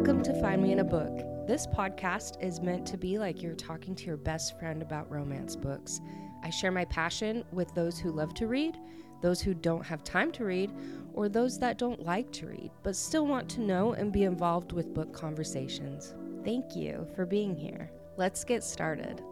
Welcome 0.00 0.22
to 0.22 0.40
Find 0.40 0.62
Me 0.62 0.72
in 0.72 0.78
a 0.78 0.84
Book. 0.84 1.46
This 1.46 1.66
podcast 1.66 2.42
is 2.42 2.62
meant 2.62 2.86
to 2.86 2.96
be 2.96 3.18
like 3.18 3.42
you're 3.42 3.54
talking 3.54 3.94
to 3.96 4.06
your 4.06 4.16
best 4.16 4.58
friend 4.58 4.80
about 4.80 5.10
romance 5.10 5.54
books. 5.54 6.00
I 6.42 6.48
share 6.48 6.72
my 6.72 6.86
passion 6.86 7.44
with 7.52 7.74
those 7.74 7.98
who 7.98 8.10
love 8.10 8.32
to 8.36 8.46
read, 8.46 8.78
those 9.20 9.42
who 9.42 9.52
don't 9.52 9.84
have 9.84 10.02
time 10.02 10.32
to 10.32 10.46
read, 10.46 10.72
or 11.12 11.28
those 11.28 11.58
that 11.58 11.76
don't 11.76 12.02
like 12.02 12.32
to 12.32 12.46
read 12.46 12.70
but 12.82 12.96
still 12.96 13.26
want 13.26 13.46
to 13.50 13.60
know 13.60 13.92
and 13.92 14.10
be 14.10 14.24
involved 14.24 14.72
with 14.72 14.94
book 14.94 15.12
conversations. 15.12 16.14
Thank 16.46 16.74
you 16.74 17.06
for 17.14 17.26
being 17.26 17.54
here. 17.54 17.90
Let's 18.16 18.42
get 18.42 18.64
started. 18.64 19.22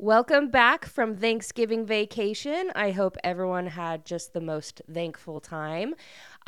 Welcome 0.00 0.48
back 0.48 0.84
from 0.84 1.16
Thanksgiving 1.16 1.84
vacation. 1.84 2.70
I 2.76 2.92
hope 2.92 3.16
everyone 3.24 3.66
had 3.66 4.04
just 4.04 4.32
the 4.32 4.40
most 4.40 4.80
thankful 4.92 5.40
time. 5.40 5.96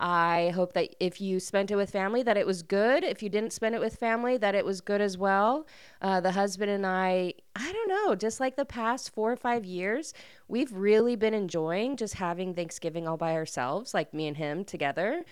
I 0.02 0.50
hope 0.54 0.72
that 0.72 0.96
if 0.98 1.20
you 1.20 1.38
spent 1.38 1.70
it 1.70 1.76
with 1.76 1.90
family, 1.90 2.22
that 2.22 2.38
it 2.38 2.46
was 2.46 2.62
good. 2.62 3.04
If 3.04 3.22
you 3.22 3.28
didn't 3.28 3.52
spend 3.52 3.74
it 3.74 3.80
with 3.82 3.96
family, 3.96 4.38
that 4.38 4.54
it 4.54 4.64
was 4.64 4.80
good 4.80 5.02
as 5.02 5.18
well. 5.18 5.66
Uh, 6.00 6.20
the 6.22 6.32
husband 6.32 6.70
and 6.70 6.86
I, 6.86 7.34
I 7.54 7.70
don't 7.70 7.88
know, 7.88 8.14
just 8.14 8.40
like 8.40 8.56
the 8.56 8.64
past 8.64 9.10
four 9.10 9.30
or 9.30 9.36
five 9.36 9.66
years, 9.66 10.14
we've 10.48 10.72
really 10.72 11.16
been 11.16 11.34
enjoying 11.34 11.98
just 11.98 12.14
having 12.14 12.54
Thanksgiving 12.54 13.06
all 13.06 13.18
by 13.18 13.34
ourselves, 13.34 13.92
like 13.92 14.14
me 14.14 14.26
and 14.26 14.38
him 14.38 14.64
together. 14.64 15.22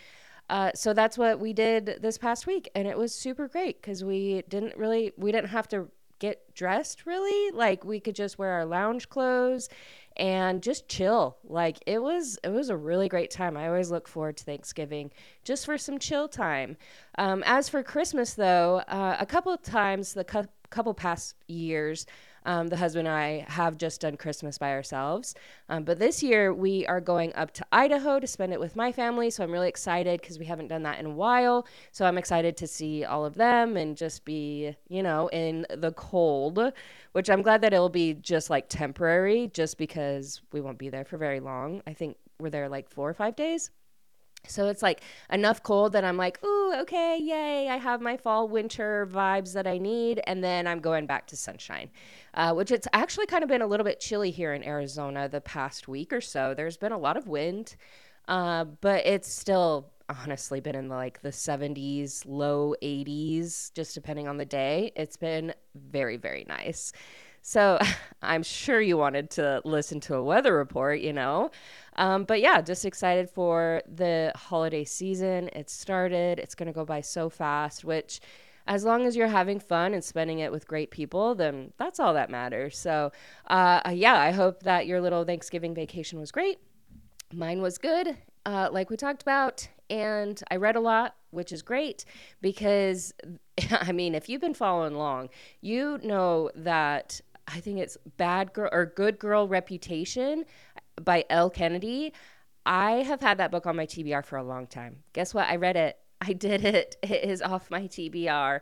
Uh, 0.51 0.71
so 0.75 0.93
that's 0.93 1.17
what 1.17 1.41
we 1.41 1.55
did 1.55 1.99
this 2.03 2.19
past 2.19 2.47
week, 2.47 2.71
and 2.75 2.87
it 2.87 2.97
was 2.97 3.15
super 3.15 3.49
great 3.49 3.81
because 3.81 4.05
we 4.05 4.43
didn't 4.49 4.77
really, 4.77 5.13
we 5.17 5.33
didn't 5.33 5.51
have 5.51 5.69
to 5.69 5.89
get 6.19 6.55
dressed 6.55 7.07
really. 7.07 7.51
Like 7.53 7.85
we 7.85 8.01
could 8.01 8.15
just 8.15 8.39
wear 8.39 8.51
our 8.53 8.65
lounge 8.65 9.09
clothes 9.09 9.69
and 10.17 10.63
just 10.63 10.89
chill. 10.89 11.39
Like 11.45 11.79
it 11.87 12.03
was 12.03 12.39
it 12.43 12.51
was 12.51 12.71
a 12.71 12.77
really 12.77 13.09
great 13.09 13.31
time. 13.31 13.57
I 13.57 13.69
always 13.69 13.91
look 13.91 14.09
forward 14.09 14.37
to 14.39 14.45
Thanksgiving 14.45 15.11
just 15.45 15.65
for 15.65 15.79
some 15.79 15.99
chill 15.99 16.29
time. 16.29 16.77
Um, 17.17 17.43
as 17.47 17.69
for 17.69 17.83
Christmas 17.83 18.35
though, 18.35 18.83
uh, 18.89 19.17
a 19.19 19.27
couple 19.27 19.53
of 19.53 19.63
times 19.63 20.15
the 20.15 20.25
cu- 20.25 20.49
couple 20.71 20.93
past 20.95 21.35
years 21.47 22.07
um, 22.49 22.69
the 22.69 22.79
husband 22.79 23.07
and 23.07 23.15
I 23.15 23.45
have 23.47 23.77
just 23.77 24.01
done 24.01 24.17
Christmas 24.17 24.57
by 24.57 24.71
ourselves. 24.73 25.35
Um, 25.69 25.85
but 25.85 25.99
this 25.99 26.23
year 26.23 26.55
we 26.55 26.87
are 26.87 27.01
going 27.01 27.35
up 27.35 27.53
to 27.53 27.67
Idaho 27.71 28.19
to 28.19 28.27
spend 28.27 28.55
it 28.55 28.59
with 28.59 28.75
my 28.75 28.91
family. 28.91 29.29
So 29.29 29.45
I'm 29.45 29.53
really 29.53 29.69
excited 29.69 30.23
because 30.23 30.39
we 30.39 30.47
haven't 30.47 30.69
done 30.69 30.83
that 30.85 30.99
in 30.99 31.05
a 31.05 31.11
while. 31.11 31.67
So 31.93 32.07
I'm 32.07 32.17
excited 32.17 32.57
to 32.57 32.67
see 32.67 33.05
all 33.05 33.27
of 33.27 33.35
them 33.35 33.77
and 33.77 33.99
just 33.99 34.25
be, 34.25 34.75
you 34.89 35.03
know, 35.03 35.29
in 35.29 35.67
the 35.69 35.93
cold, 35.93 36.73
which 37.13 37.29
I'm 37.29 37.43
glad 37.43 37.61
that 37.61 37.75
it'll 37.75 37.91
be 37.91 38.15
just 38.15 38.49
like 38.49 38.71
temporary, 38.71 39.51
just 39.53 39.77
because 39.77 40.41
we 40.51 40.63
won't 40.63 40.79
be 40.79 40.89
there 40.89 41.05
for 41.05 41.19
very 41.19 41.41
long. 41.41 41.83
I 41.87 41.93
think 41.93 42.17
we're 42.41 42.49
there 42.49 42.71
like 42.71 42.89
four 42.89 43.11
or 43.11 43.15
five 43.15 43.37
days. 43.37 43.71
So 44.51 44.69
it's 44.69 44.83
like 44.83 45.01
enough 45.31 45.63
cold 45.63 45.93
that 45.93 46.05
I'm 46.05 46.17
like, 46.17 46.43
ooh, 46.45 46.75
okay, 46.81 47.19
yay, 47.19 47.69
I 47.69 47.77
have 47.77 48.01
my 48.01 48.17
fall 48.17 48.49
winter 48.49 49.09
vibes 49.11 49.53
that 49.55 49.67
I 49.67 49.79
need. 49.79 50.21
And 50.27 50.43
then 50.43 50.67
I'm 50.67 50.81
going 50.81 51.07
back 51.07 51.27
to 51.29 51.37
sunshine, 51.37 51.91
uh, 52.35 52.55
which 52.55 52.71
it's 52.71 52.89
actually 52.93 53.27
kind 53.27 53.43
of 53.43 53.49
been 53.49 53.63
a 53.63 53.67
little 53.67 53.85
bit 53.85 54.01
chilly 54.01 54.31
here 54.31 54.53
in 54.53 54.65
Arizona 54.65 55.29
the 55.29 55.41
past 55.41 55.89
week 55.89 56.13
or 56.13 56.21
so. 56.21 56.55
There's 56.55 56.77
been 56.77 56.93
a 56.93 56.99
lot 56.99 57.17
of 57.17 57.29
wind, 57.29 57.77
uh, 58.27 58.65
but 58.65 59.07
it's 59.07 59.33
still 59.33 59.91
honestly 60.09 60.61
been 60.61 60.75
in 60.75 60.89
like 60.89 61.21
the 61.21 61.29
70s, 61.29 62.25
low 62.27 62.75
80s, 62.83 63.73
just 63.75 63.95
depending 63.95 64.27
on 64.27 64.39
the 64.39 64.45
day. 64.45 64.93
It's 64.97 65.17
been 65.17 65.55
very, 65.75 66.17
very 66.17 66.45
nice. 66.49 66.93
So 67.49 67.79
I'm 68.23 68.43
sure 68.43 68.79
you 68.79 68.99
wanted 68.99 69.31
to 69.31 69.63
listen 69.65 70.01
to 70.01 70.17
a 70.17 70.23
weather 70.23 70.55
report, 70.55 71.01
you 71.01 71.15
know. 71.15 71.51
Um, 71.97 72.25
but 72.25 72.43
yeah, 72.43 72.61
just 72.61 72.85
excited 72.85 73.31
for 73.31 73.83
the 73.89 74.33
holiday 74.37 74.85
season. 74.85 75.49
It 75.55 75.71
started, 75.71 76.39
it's 76.39 76.55
going 76.55 76.67
to 76.67 76.75
go 76.75 76.85
by 76.85 77.01
so 77.01 77.31
fast, 77.31 77.87
which 77.87 78.21
as 78.67 78.85
long 78.85 79.07
as 79.07 79.17
you're 79.17 79.29
having 79.29 79.61
fun 79.61 79.95
and 79.95 80.05
spending 80.05 80.41
it 80.41 80.53
with 80.53 80.69
great 80.69 80.91
people, 80.91 81.35
then 81.35 81.73
that's 81.79 81.99
all 81.99 82.13
that 82.13 82.29
matters. 82.29 82.77
So, 82.77 83.13
uh, 83.47 83.81
yeah, 83.95 84.21
I 84.21 84.31
hope 84.31 84.65
that 84.65 84.87
your 84.87 85.01
little 85.01 85.25
Thanksgiving 85.25 85.75
vacation 85.75 86.21
was 86.21 86.31
great. 86.31 86.59
Mine 87.33 87.63
was 87.63 87.79
good, 87.79 88.19
uh, 88.45 88.69
like 88.71 88.91
we 88.91 88.99
talked 88.99 89.23
about. 89.23 89.67
And 89.89 90.39
I 90.51 90.57
read 90.57 90.77
a 90.77 90.81
lot, 90.81 91.15
which 91.31 91.51
is 91.51 91.63
great 91.63 92.05
because, 92.43 93.15
I 93.71 93.93
mean, 93.93 94.15
if 94.15 94.29
you've 94.29 94.43
been 94.43 94.53
following 94.53 94.95
along, 94.95 95.31
you 95.63 95.99
know 96.03 96.51
that 96.55 97.23
I 97.49 97.61
think 97.61 97.79
it's 97.79 97.97
Bad 98.17 98.53
Girl 98.53 98.69
or 98.73 98.87
Good 98.87 99.19
Girl 99.19 99.49
Reputation 99.49 100.45
by 101.03 101.25
Elle 101.31 101.51
Kennedy. 101.51 102.13
I 102.67 103.03
have 103.03 103.21
had 103.21 103.39
that 103.39 103.51
book 103.51 103.67
on 103.67 103.77
my 103.77 103.87
TBR 103.87 104.25
for 104.25 104.37
a 104.37 104.43
long 104.43 104.67
time. 104.67 104.99
Guess 105.15 105.33
what? 105.33 105.49
I 105.49 105.57
read 105.57 105.77
it. 105.77 105.99
I 106.21 106.33
did 106.33 106.65
it. 106.65 106.97
It 107.03 107.25
is 107.25 107.41
off 107.41 107.71
my 107.71 107.83
TBR 107.83 108.61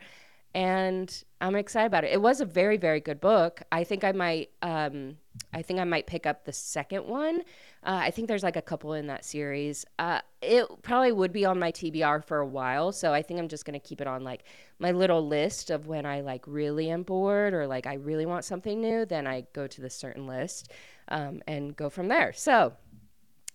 and 0.56 1.22
I'm 1.42 1.54
excited 1.54 1.88
about 1.88 2.04
it. 2.04 2.12
It 2.12 2.22
was 2.22 2.40
a 2.40 2.46
very, 2.46 2.78
very 2.78 2.98
good 2.98 3.20
book. 3.20 3.60
I 3.70 3.84
think 3.84 4.04
I 4.04 4.12
might, 4.12 4.48
um, 4.62 5.18
I 5.52 5.60
think 5.60 5.78
I 5.80 5.84
might 5.84 6.06
pick 6.06 6.24
up 6.24 6.46
the 6.46 6.52
second 6.52 7.06
one. 7.06 7.40
Uh, 7.82 8.00
I 8.04 8.10
think 8.10 8.26
there's 8.26 8.42
like 8.42 8.56
a 8.56 8.62
couple 8.62 8.94
in 8.94 9.08
that 9.08 9.22
series. 9.22 9.84
Uh, 9.98 10.22
it 10.40 10.66
probably 10.80 11.12
would 11.12 11.30
be 11.30 11.44
on 11.44 11.58
my 11.58 11.72
TBR 11.72 12.24
for 12.24 12.38
a 12.38 12.46
while, 12.46 12.90
so 12.90 13.12
I 13.12 13.20
think 13.20 13.38
I'm 13.38 13.48
just 13.48 13.66
gonna 13.66 13.78
keep 13.78 14.00
it 14.00 14.06
on 14.06 14.24
like 14.24 14.44
my 14.78 14.92
little 14.92 15.28
list 15.28 15.68
of 15.68 15.88
when 15.88 16.06
I 16.06 16.22
like 16.22 16.46
really 16.46 16.88
am 16.88 17.02
bored 17.02 17.52
or 17.52 17.66
like 17.66 17.86
I 17.86 17.94
really 17.94 18.24
want 18.24 18.46
something 18.46 18.80
new. 18.80 19.04
Then 19.04 19.26
I 19.26 19.44
go 19.52 19.66
to 19.66 19.80
the 19.82 19.90
certain 19.90 20.26
list 20.26 20.72
um, 21.08 21.42
and 21.46 21.76
go 21.76 21.90
from 21.90 22.08
there. 22.08 22.32
So 22.32 22.72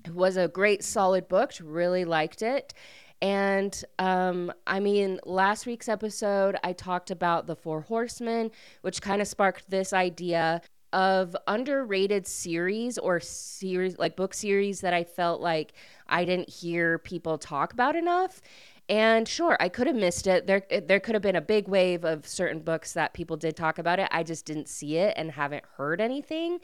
it 0.06 0.14
was 0.14 0.38
a 0.38 0.48
great, 0.48 0.84
solid 0.84 1.28
book. 1.28 1.54
Really 1.64 2.06
liked 2.06 2.44
it. 2.44 2.76
And 3.22 3.84
um, 4.00 4.52
I 4.66 4.80
mean, 4.80 5.20
last 5.26 5.66
week's 5.66 5.88
episode, 5.88 6.58
I 6.64 6.74
talked 6.74 7.12
about 7.12 7.46
the 7.46 7.56
Four 7.56 7.82
Horsemen, 7.82 8.52
which 8.82 9.02
kind 9.02 9.22
of 9.22 9.28
sparked 9.28 9.70
this 9.70 9.94
idea 9.94 10.62
of 10.94 11.36
underrated 11.48 12.28
series 12.28 12.98
or 12.98 13.20
series 13.20 13.98
like 13.98 14.16
book 14.16 14.34
series 14.34 14.82
that 14.82 14.94
I 14.94 15.04
felt 15.04 15.40
like 15.40 15.74
I 16.08 16.26
didn't 16.26 16.50
hear 16.50 16.98
people 16.98 17.38
talk 17.38 17.74
about 17.74 17.96
enough. 17.96 18.42
And 18.90 19.26
sure, 19.28 19.56
I 19.60 19.70
could 19.70 19.88
have 19.88 19.96
missed 19.96 20.28
it. 20.28 20.48
There 20.48 20.64
there 20.86 21.00
could 21.00 21.16
have 21.16 21.22
been 21.22 21.36
a 21.36 21.42
big 21.42 21.68
wave 21.68 22.04
of 22.04 22.28
certain 22.28 22.60
books 22.60 22.94
that 22.94 23.14
people 23.14 23.38
did 23.38 23.56
talk 23.56 23.78
about 23.78 24.00
it. 24.00 24.10
I 24.12 24.24
just 24.24 24.46
didn't 24.46 24.68
see 24.68 24.98
it 24.98 25.14
and 25.16 25.32
haven't 25.32 25.64
heard 25.78 26.02
anything. 26.02 26.60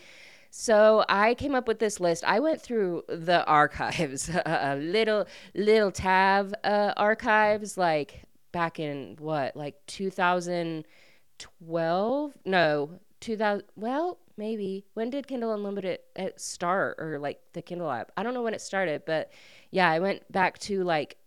So 0.59 1.05
I 1.07 1.35
came 1.35 1.53
up 1.53 1.67
with 1.67 1.77
this 1.77 1.99
list. 1.99 2.23
I 2.25 2.39
went 2.39 2.59
through 2.59 3.03
the 3.07 3.45
archives, 3.45 4.27
a 4.27 4.75
little 4.81 5.27
little 5.53 5.91
tab 5.91 6.55
uh, 6.63 6.93
archives, 6.97 7.77
like 7.77 8.23
back 8.51 8.79
in 8.79 9.17
what, 9.19 9.55
like 9.55 9.75
2012? 9.85 12.33
No, 12.43 12.89
2000. 13.19 13.65
Well, 13.75 14.17
maybe. 14.35 14.83
When 14.95 15.11
did 15.11 15.27
Kindle 15.27 15.53
Unlimited 15.53 15.99
uh, 16.17 16.29
start, 16.37 16.95
or 16.97 17.19
like 17.19 17.39
the 17.53 17.61
Kindle 17.61 17.91
app? 17.91 18.11
I 18.17 18.23
don't 18.23 18.33
know 18.33 18.41
when 18.41 18.55
it 18.55 18.61
started, 18.61 19.03
but 19.05 19.31
yeah, 19.69 19.91
I 19.91 19.99
went 19.99 20.23
back 20.31 20.57
to 20.61 20.83
like 20.83 21.17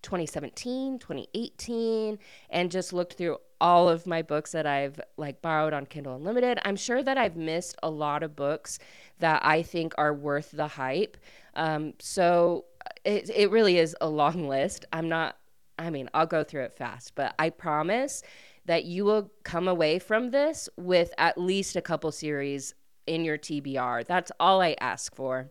2017, 0.00 1.00
2018, 1.00 2.18
and 2.48 2.70
just 2.70 2.94
looked 2.94 3.18
through 3.18 3.36
all 3.60 3.88
of 3.88 4.06
my 4.06 4.22
books 4.22 4.52
that 4.52 4.66
I've 4.66 5.00
like 5.16 5.42
borrowed 5.42 5.72
on 5.72 5.86
Kindle 5.86 6.16
Unlimited. 6.16 6.58
I'm 6.64 6.76
sure 6.76 7.02
that 7.02 7.18
I've 7.18 7.36
missed 7.36 7.76
a 7.82 7.90
lot 7.90 8.22
of 8.22 8.36
books 8.36 8.78
that 9.18 9.44
I 9.44 9.62
think 9.62 9.94
are 9.98 10.14
worth 10.14 10.50
the 10.52 10.68
hype. 10.68 11.16
Um, 11.54 11.94
so 11.98 12.66
it, 13.04 13.30
it 13.34 13.50
really 13.50 13.78
is 13.78 13.96
a 14.00 14.08
long 14.08 14.48
list. 14.48 14.84
I'm 14.92 15.08
not, 15.08 15.36
I 15.78 15.90
mean, 15.90 16.08
I'll 16.14 16.26
go 16.26 16.44
through 16.44 16.62
it 16.64 16.74
fast, 16.74 17.14
but 17.14 17.34
I 17.38 17.50
promise 17.50 18.22
that 18.66 18.84
you 18.84 19.04
will 19.04 19.32
come 19.44 19.66
away 19.66 19.98
from 19.98 20.30
this 20.30 20.68
with 20.76 21.12
at 21.18 21.38
least 21.38 21.74
a 21.74 21.82
couple 21.82 22.12
series 22.12 22.74
in 23.06 23.24
your 23.24 23.38
TBR. 23.38 24.06
That's 24.06 24.30
all 24.38 24.60
I 24.60 24.76
ask 24.80 25.14
for 25.14 25.50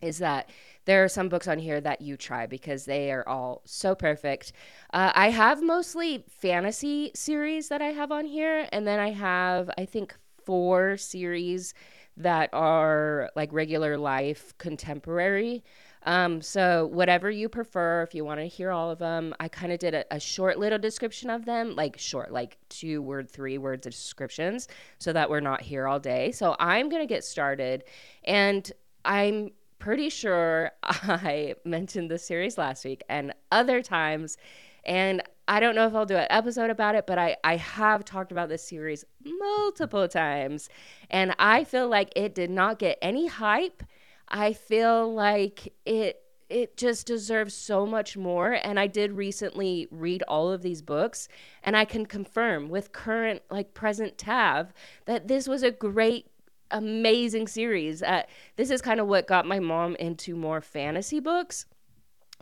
is 0.00 0.18
that 0.18 0.48
there 0.84 1.04
are 1.04 1.08
some 1.08 1.28
books 1.28 1.48
on 1.48 1.58
here 1.58 1.80
that 1.80 2.00
you 2.00 2.16
try 2.16 2.46
because 2.46 2.84
they 2.84 3.10
are 3.10 3.26
all 3.28 3.62
so 3.64 3.94
perfect. 3.94 4.52
Uh, 4.92 5.12
I 5.14 5.30
have 5.30 5.62
mostly 5.62 6.24
fantasy 6.28 7.10
series 7.14 7.68
that 7.68 7.80
I 7.82 7.88
have 7.88 8.12
on 8.12 8.24
here, 8.24 8.68
and 8.72 8.86
then 8.86 9.00
I 9.00 9.10
have, 9.10 9.70
I 9.78 9.84
think, 9.84 10.14
four 10.44 10.96
series 10.96 11.74
that 12.16 12.50
are 12.52 13.30
like 13.34 13.52
regular 13.52 13.98
life 13.98 14.56
contemporary. 14.58 15.64
Um, 16.04 16.42
so 16.42 16.86
whatever 16.92 17.30
you 17.30 17.48
prefer, 17.48 18.02
if 18.02 18.14
you 18.14 18.24
want 18.26 18.38
to 18.40 18.46
hear 18.46 18.70
all 18.70 18.90
of 18.90 18.98
them, 18.98 19.34
I 19.40 19.48
kind 19.48 19.72
of 19.72 19.78
did 19.78 19.94
a, 19.94 20.04
a, 20.14 20.20
short 20.20 20.58
little 20.58 20.78
description 20.78 21.30
of 21.30 21.46
them, 21.46 21.74
like 21.76 21.98
short, 21.98 22.30
like 22.30 22.58
two 22.68 23.00
word, 23.00 23.30
three 23.30 23.56
words 23.56 23.86
of 23.86 23.94
descriptions, 23.94 24.68
so 24.98 25.14
that 25.14 25.30
we're 25.30 25.40
not 25.40 25.62
here 25.62 25.88
all 25.88 25.98
day. 25.98 26.30
So 26.30 26.56
I'm 26.58 26.90
gonna 26.90 27.06
get 27.06 27.24
started, 27.24 27.84
and 28.24 28.70
I'm 29.04 29.50
pretty 29.84 30.08
sure 30.08 30.70
I 30.82 31.56
mentioned 31.66 32.10
this 32.10 32.26
series 32.26 32.56
last 32.56 32.86
week 32.86 33.02
and 33.10 33.34
other 33.52 33.82
times. 33.82 34.38
And 34.86 35.22
I 35.46 35.60
don't 35.60 35.74
know 35.74 35.86
if 35.86 35.94
I'll 35.94 36.06
do 36.06 36.16
an 36.16 36.26
episode 36.30 36.70
about 36.70 36.94
it, 36.94 37.06
but 37.06 37.18
I, 37.18 37.36
I 37.44 37.56
have 37.56 38.02
talked 38.02 38.32
about 38.32 38.48
this 38.48 38.66
series 38.66 39.04
multiple 39.22 40.08
times. 40.08 40.70
And 41.10 41.34
I 41.38 41.64
feel 41.64 41.86
like 41.86 42.10
it 42.16 42.34
did 42.34 42.48
not 42.48 42.78
get 42.78 42.96
any 43.02 43.26
hype. 43.26 43.82
I 44.26 44.54
feel 44.54 45.12
like 45.12 45.74
it 45.84 46.20
it 46.50 46.76
just 46.76 47.06
deserves 47.06 47.54
so 47.54 47.86
much 47.86 48.16
more. 48.16 48.52
And 48.52 48.78
I 48.78 48.86
did 48.86 49.12
recently 49.12 49.88
read 49.90 50.22
all 50.28 50.52
of 50.52 50.62
these 50.62 50.82
books, 50.82 51.26
and 51.62 51.76
I 51.76 51.84
can 51.84 52.06
confirm 52.06 52.68
with 52.68 52.92
current, 52.92 53.42
like 53.50 53.74
present 53.74 54.18
Tav, 54.18 54.72
that 55.06 55.26
this 55.26 55.48
was 55.48 55.62
a 55.62 55.70
great, 55.70 56.26
amazing 56.70 57.48
series. 57.48 58.02
Uh, 58.02 58.22
this 58.56 58.70
is 58.70 58.80
kind 58.80 59.00
of 59.00 59.06
what 59.06 59.26
got 59.26 59.46
my 59.46 59.60
mom 59.60 59.96
into 59.96 60.34
more 60.34 60.60
fantasy 60.60 61.20
books 61.20 61.66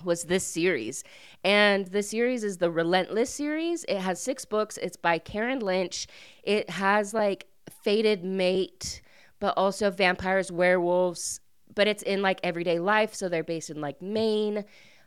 was 0.04 0.24
this 0.24 0.44
series. 0.44 1.04
And 1.44 1.86
the 1.86 2.02
series 2.02 2.44
is 2.44 2.58
the 2.58 2.70
Relentless 2.70 3.30
series. 3.30 3.84
It 3.84 3.98
has 3.98 4.20
six 4.20 4.44
books. 4.44 4.78
It's 4.78 4.96
by 4.96 5.19
Karen 5.19 5.60
Lynch. 5.60 6.06
It 6.42 6.70
has 6.70 7.14
like 7.14 7.46
Fated 7.82 8.24
Mate, 8.24 9.02
but 9.40 9.54
also 9.56 9.90
vampires, 9.90 10.50
werewolves, 10.50 11.40
but 11.74 11.86
it's 11.86 12.02
in 12.02 12.22
like 12.22 12.40
everyday 12.42 12.78
life. 12.78 13.14
So 13.14 13.28
they're 13.28 13.44
based 13.44 13.70
in 13.70 13.80
like 13.80 14.00
Maine. 14.00 14.64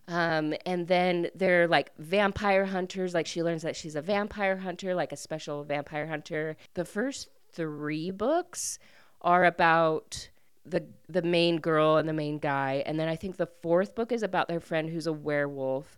Um, 0.08 0.54
and 0.66 0.88
then 0.88 1.30
they're 1.34 1.68
like 1.68 1.92
vampire 1.98 2.66
hunters. 2.66 3.14
Like 3.14 3.26
she 3.26 3.44
learns 3.44 3.64
that 3.64 3.76
she's 3.76 3.96
a 3.96 4.02
vampire 4.02 4.58
hunter, 4.58 4.94
like 4.94 5.12
a 5.12 5.18
special 5.18 5.64
vampire 5.64 6.08
hunter. 6.08 6.58
The 6.76 6.86
first 6.86 7.30
three 7.52 8.12
books 8.12 8.78
are 9.26 9.44
about 9.44 10.30
the 10.66 10.86
the 11.10 11.22
main 11.22 11.58
girl 11.58 11.98
and 11.98 12.08
the 12.08 12.14
main 12.14 12.40
guy, 12.40 12.84
and 12.86 13.00
then 13.00 13.10
I 13.10 13.16
think 13.16 13.38
the 13.38 13.50
fourth 13.62 13.96
book 13.96 14.12
is 14.12 14.24
about 14.24 14.48
their 14.48 14.60
friend 14.60 14.90
who's 14.90 15.08
a 15.08 15.14
werewolf, 15.14 15.98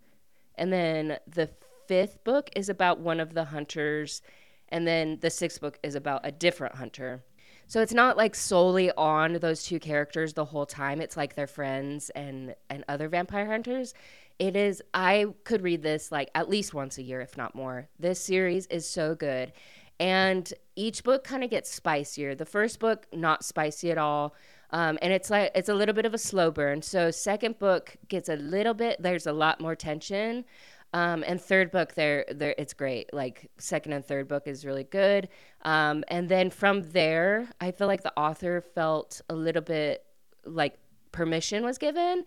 and 0.55 0.73
then 0.73 1.19
the 1.27 1.49
fifth 1.87 2.23
book 2.23 2.49
is 2.55 2.69
about 2.69 2.99
one 2.99 3.19
of 3.19 3.33
the 3.33 3.45
hunters, 3.45 4.21
and 4.69 4.87
then 4.87 5.19
the 5.21 5.29
sixth 5.29 5.61
book 5.61 5.77
is 5.83 5.95
about 5.95 6.21
a 6.23 6.31
different 6.31 6.75
hunter. 6.75 7.23
So 7.67 7.81
it's 7.81 7.93
not 7.93 8.15
like 8.15 8.33
solely 8.33 8.91
on 8.91 9.33
those 9.33 9.63
two 9.63 9.79
characters 9.79 10.33
the 10.33 10.45
whole 10.45 10.65
time. 10.65 11.01
It's 11.01 11.17
like 11.17 11.35
their 11.35 11.47
friends 11.47 12.09
and 12.11 12.55
and 12.69 12.83
other 12.87 13.09
vampire 13.09 13.45
hunters. 13.45 13.93
It 14.39 14.55
is 14.55 14.81
I 14.93 15.27
could 15.43 15.61
read 15.61 15.81
this 15.81 16.11
like 16.11 16.29
at 16.33 16.49
least 16.49 16.73
once 16.73 16.97
a 16.97 17.03
year 17.03 17.21
if 17.21 17.37
not 17.37 17.55
more. 17.55 17.89
This 17.99 18.19
series 18.21 18.67
is 18.67 18.87
so 18.87 19.15
good. 19.15 19.51
And 19.99 20.53
each 20.75 21.03
book 21.03 21.23
kind 21.23 21.43
of 21.43 21.49
gets 21.49 21.71
spicier. 21.71 22.35
The 22.35 22.45
first 22.45 22.79
book 22.79 23.07
not 23.11 23.43
spicy 23.43 23.91
at 23.91 23.97
all. 23.97 24.35
Um, 24.71 24.99
and 25.01 25.13
it's 25.13 25.29
like 25.29 25.51
it's 25.55 25.69
a 25.69 25.73
little 25.73 25.95
bit 25.95 26.05
of 26.05 26.13
a 26.13 26.17
slow 26.17 26.51
burn. 26.51 26.81
So 26.81 27.09
second 27.09 27.57
book 27.57 27.95
gets 28.07 28.29
a 28.29 28.35
little 28.35 28.73
bit. 28.73 29.01
There's 29.01 29.25
a 29.25 29.33
lot 29.33 29.59
more 29.61 29.75
tension. 29.75 30.45
Um, 30.93 31.23
and 31.27 31.41
third 31.41 31.71
book, 31.71 31.95
there, 31.95 32.25
there, 32.31 32.55
it's 32.57 32.73
great. 32.73 33.13
Like 33.13 33.49
second 33.57 33.93
and 33.93 34.05
third 34.05 34.27
book 34.27 34.47
is 34.47 34.65
really 34.65 34.85
good. 34.85 35.27
Um, 35.63 36.03
and 36.07 36.29
then 36.29 36.49
from 36.49 36.81
there, 36.91 37.49
I 37.59 37.71
feel 37.71 37.87
like 37.87 38.03
the 38.03 38.17
author 38.17 38.61
felt 38.61 39.21
a 39.29 39.35
little 39.35 39.61
bit 39.61 40.05
like 40.45 40.75
permission 41.11 41.65
was 41.65 41.77
given 41.77 42.23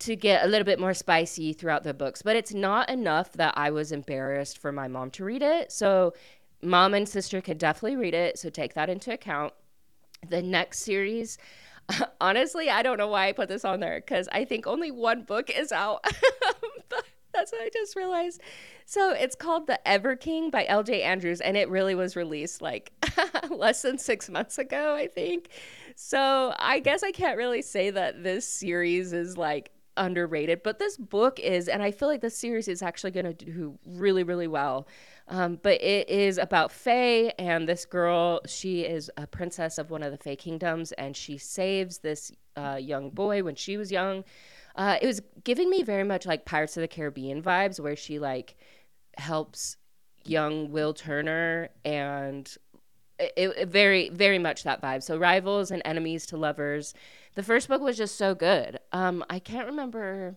to 0.00 0.14
get 0.16 0.44
a 0.44 0.48
little 0.48 0.64
bit 0.64 0.78
more 0.78 0.94
spicy 0.94 1.52
throughout 1.52 1.82
the 1.82 1.92
books. 1.92 2.22
But 2.22 2.36
it's 2.36 2.54
not 2.54 2.88
enough 2.88 3.32
that 3.32 3.54
I 3.56 3.70
was 3.70 3.92
embarrassed 3.92 4.58
for 4.58 4.72
my 4.72 4.88
mom 4.88 5.10
to 5.12 5.24
read 5.24 5.42
it. 5.42 5.70
So 5.72 6.14
mom 6.62 6.94
and 6.94 7.08
sister 7.08 7.40
could 7.40 7.58
definitely 7.58 7.96
read 7.96 8.14
it. 8.14 8.38
So 8.38 8.50
take 8.50 8.74
that 8.74 8.90
into 8.90 9.12
account. 9.12 9.52
The 10.28 10.42
next 10.42 10.80
series 10.80 11.38
honestly, 12.20 12.70
I 12.70 12.82
don't 12.82 12.98
know 12.98 13.08
why 13.08 13.28
I 13.28 13.32
put 13.32 13.48
this 13.48 13.64
on 13.64 13.80
there 13.80 14.00
because 14.00 14.28
I 14.32 14.44
think 14.44 14.66
only 14.66 14.90
one 14.90 15.22
book 15.22 15.50
is 15.50 15.72
out. 15.72 16.04
That's 17.32 17.52
what 17.52 17.62
I 17.62 17.70
just 17.72 17.94
realized. 17.94 18.40
So 18.86 19.12
it's 19.12 19.36
called 19.36 19.66
The 19.66 19.86
Ever 19.86 20.16
King 20.16 20.50
by 20.50 20.64
LJ 20.64 21.02
Andrews, 21.02 21.40
and 21.40 21.56
it 21.56 21.68
really 21.68 21.94
was 21.94 22.16
released 22.16 22.62
like 22.62 22.92
less 23.50 23.82
than 23.82 23.98
six 23.98 24.28
months 24.28 24.58
ago, 24.58 24.94
I 24.94 25.06
think. 25.06 25.48
So 25.94 26.54
I 26.58 26.80
guess 26.80 27.02
I 27.02 27.12
can't 27.12 27.36
really 27.36 27.62
say 27.62 27.90
that 27.90 28.22
this 28.22 28.48
series 28.48 29.12
is 29.12 29.36
like 29.36 29.70
underrated, 29.98 30.62
but 30.62 30.78
this 30.78 30.96
book 30.96 31.38
is, 31.40 31.68
and 31.68 31.82
I 31.82 31.90
feel 31.90 32.08
like 32.08 32.20
this 32.20 32.36
series 32.36 32.68
is 32.68 32.82
actually 32.82 33.10
going 33.10 33.26
to 33.26 33.32
do 33.34 33.78
really, 33.84 34.22
really 34.22 34.46
well. 34.46 34.88
Um, 35.28 35.58
but 35.62 35.82
it 35.82 36.08
is 36.08 36.38
about 36.38 36.72
Fae, 36.72 37.32
and 37.38 37.68
this 37.68 37.84
girl, 37.84 38.40
she 38.46 38.82
is 38.82 39.10
a 39.16 39.26
princess 39.26 39.76
of 39.76 39.90
one 39.90 40.02
of 40.02 40.12
the 40.12 40.18
Fae 40.18 40.36
kingdoms, 40.36 40.92
and 40.92 41.16
she 41.16 41.36
saves 41.36 41.98
this 41.98 42.32
uh, 42.56 42.78
young 42.80 43.10
boy 43.10 43.42
when 43.42 43.54
she 43.54 43.76
was 43.76 43.92
young. 43.92 44.24
Uh, 44.74 44.96
it 45.02 45.06
was 45.06 45.20
giving 45.44 45.68
me 45.68 45.82
very 45.82 46.04
much 46.04 46.24
like 46.24 46.44
Pirates 46.44 46.76
of 46.76 46.80
the 46.80 46.88
Caribbean 46.88 47.42
vibes, 47.42 47.78
where 47.80 47.96
she 47.96 48.18
like 48.18 48.56
helps 49.18 49.76
young 50.24 50.70
Will 50.70 50.94
Turner 50.94 51.68
and 51.84 52.56
it, 53.18 53.32
it, 53.36 53.68
very 53.68 54.08
very 54.10 54.38
much 54.38 54.62
that 54.64 54.82
vibe 54.82 55.02
so 55.02 55.16
rivals 55.18 55.70
and 55.70 55.82
enemies 55.84 56.26
to 56.26 56.36
lovers 56.36 56.94
the 57.34 57.42
first 57.42 57.68
book 57.68 57.80
was 57.80 57.96
just 57.96 58.16
so 58.16 58.34
good 58.34 58.78
um 58.92 59.24
i 59.30 59.38
can't 59.38 59.66
remember 59.66 60.36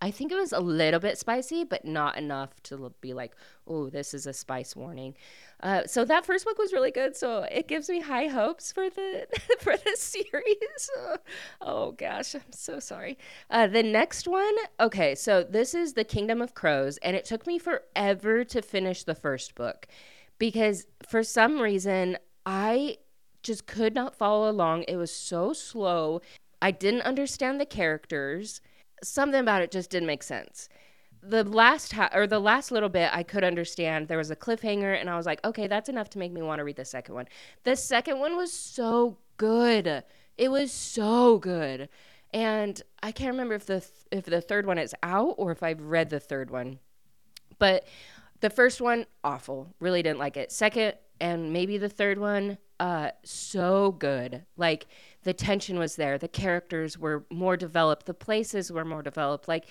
I 0.00 0.10
think 0.10 0.30
it 0.30 0.36
was 0.36 0.52
a 0.52 0.60
little 0.60 1.00
bit 1.00 1.18
spicy, 1.18 1.64
but 1.64 1.84
not 1.84 2.16
enough 2.16 2.62
to 2.64 2.92
be 3.00 3.14
like, 3.14 3.34
oh, 3.66 3.90
this 3.90 4.14
is 4.14 4.26
a 4.26 4.32
spice 4.32 4.76
warning. 4.76 5.14
Uh, 5.60 5.82
so 5.86 6.04
that 6.04 6.24
first 6.24 6.44
book 6.44 6.56
was 6.56 6.72
really 6.72 6.92
good. 6.92 7.16
So 7.16 7.42
it 7.50 7.66
gives 7.66 7.88
me 7.88 8.00
high 8.00 8.28
hopes 8.28 8.70
for 8.70 8.88
the 8.88 9.26
for 9.60 9.76
the 9.76 9.96
series. 9.96 10.90
oh 11.60 11.92
gosh, 11.92 12.34
I'm 12.34 12.42
so 12.52 12.78
sorry. 12.78 13.18
Uh, 13.50 13.66
the 13.66 13.82
next 13.82 14.28
one, 14.28 14.54
okay, 14.78 15.14
so 15.14 15.42
this 15.42 15.74
is 15.74 15.94
the 15.94 16.04
Kingdom 16.04 16.40
of 16.40 16.54
Crows, 16.54 16.98
and 16.98 17.16
it 17.16 17.24
took 17.24 17.46
me 17.46 17.58
forever 17.58 18.44
to 18.44 18.62
finish 18.62 19.02
the 19.02 19.16
first 19.16 19.56
book 19.56 19.88
because 20.38 20.86
for 21.08 21.22
some 21.22 21.60
reason 21.60 22.18
I 22.46 22.98
just 23.42 23.66
could 23.66 23.94
not 23.94 24.14
follow 24.14 24.50
along. 24.50 24.84
It 24.88 24.96
was 24.96 25.12
so 25.12 25.52
slow. 25.52 26.20
I 26.60 26.70
didn't 26.70 27.02
understand 27.02 27.60
the 27.60 27.66
characters 27.66 28.60
something 29.02 29.40
about 29.40 29.62
it 29.62 29.70
just 29.70 29.90
didn't 29.90 30.06
make 30.06 30.22
sense. 30.22 30.68
The 31.22 31.44
last 31.44 31.92
ha- 31.92 32.10
or 32.14 32.26
the 32.26 32.38
last 32.38 32.70
little 32.70 32.88
bit 32.88 33.10
I 33.12 33.22
could 33.22 33.44
understand. 33.44 34.08
There 34.08 34.18
was 34.18 34.30
a 34.30 34.36
cliffhanger, 34.36 34.98
and 34.98 35.10
I 35.10 35.16
was 35.16 35.26
like, 35.26 35.44
okay, 35.44 35.66
that's 35.66 35.88
enough 35.88 36.10
to 36.10 36.18
make 36.18 36.32
me 36.32 36.42
want 36.42 36.60
to 36.60 36.64
read 36.64 36.76
the 36.76 36.84
second 36.84 37.14
one. 37.14 37.26
The 37.64 37.76
second 37.76 38.20
one 38.20 38.36
was 38.36 38.52
so 38.52 39.18
good. 39.36 40.04
It 40.36 40.50
was 40.50 40.70
so 40.70 41.38
good, 41.38 41.88
and 42.32 42.80
I 43.02 43.10
can't 43.10 43.32
remember 43.32 43.54
if 43.54 43.66
the 43.66 43.80
th- 43.80 43.92
if 44.12 44.24
the 44.26 44.40
third 44.40 44.66
one 44.66 44.78
is 44.78 44.94
out 45.02 45.34
or 45.38 45.50
if 45.50 45.62
I've 45.62 45.80
read 45.80 46.10
the 46.10 46.20
third 46.20 46.50
one. 46.50 46.78
But 47.58 47.84
the 48.40 48.50
first 48.50 48.80
one, 48.80 49.06
awful. 49.24 49.74
Really 49.80 50.02
didn't 50.02 50.18
like 50.18 50.36
it. 50.36 50.52
Second, 50.52 50.94
and 51.20 51.52
maybe 51.52 51.78
the 51.78 51.88
third 51.88 52.18
one, 52.18 52.58
uh, 52.80 53.10
so 53.24 53.92
good. 53.92 54.44
Like 54.56 54.86
the 55.24 55.34
tension 55.34 55.78
was 55.78 55.96
there. 55.96 56.18
The 56.18 56.28
characters 56.28 56.96
were 56.98 57.24
more 57.30 57.56
developed. 57.56 58.06
The 58.06 58.14
places 58.14 58.70
were 58.70 58.84
more 58.84 59.02
developed. 59.02 59.48
Like 59.48 59.66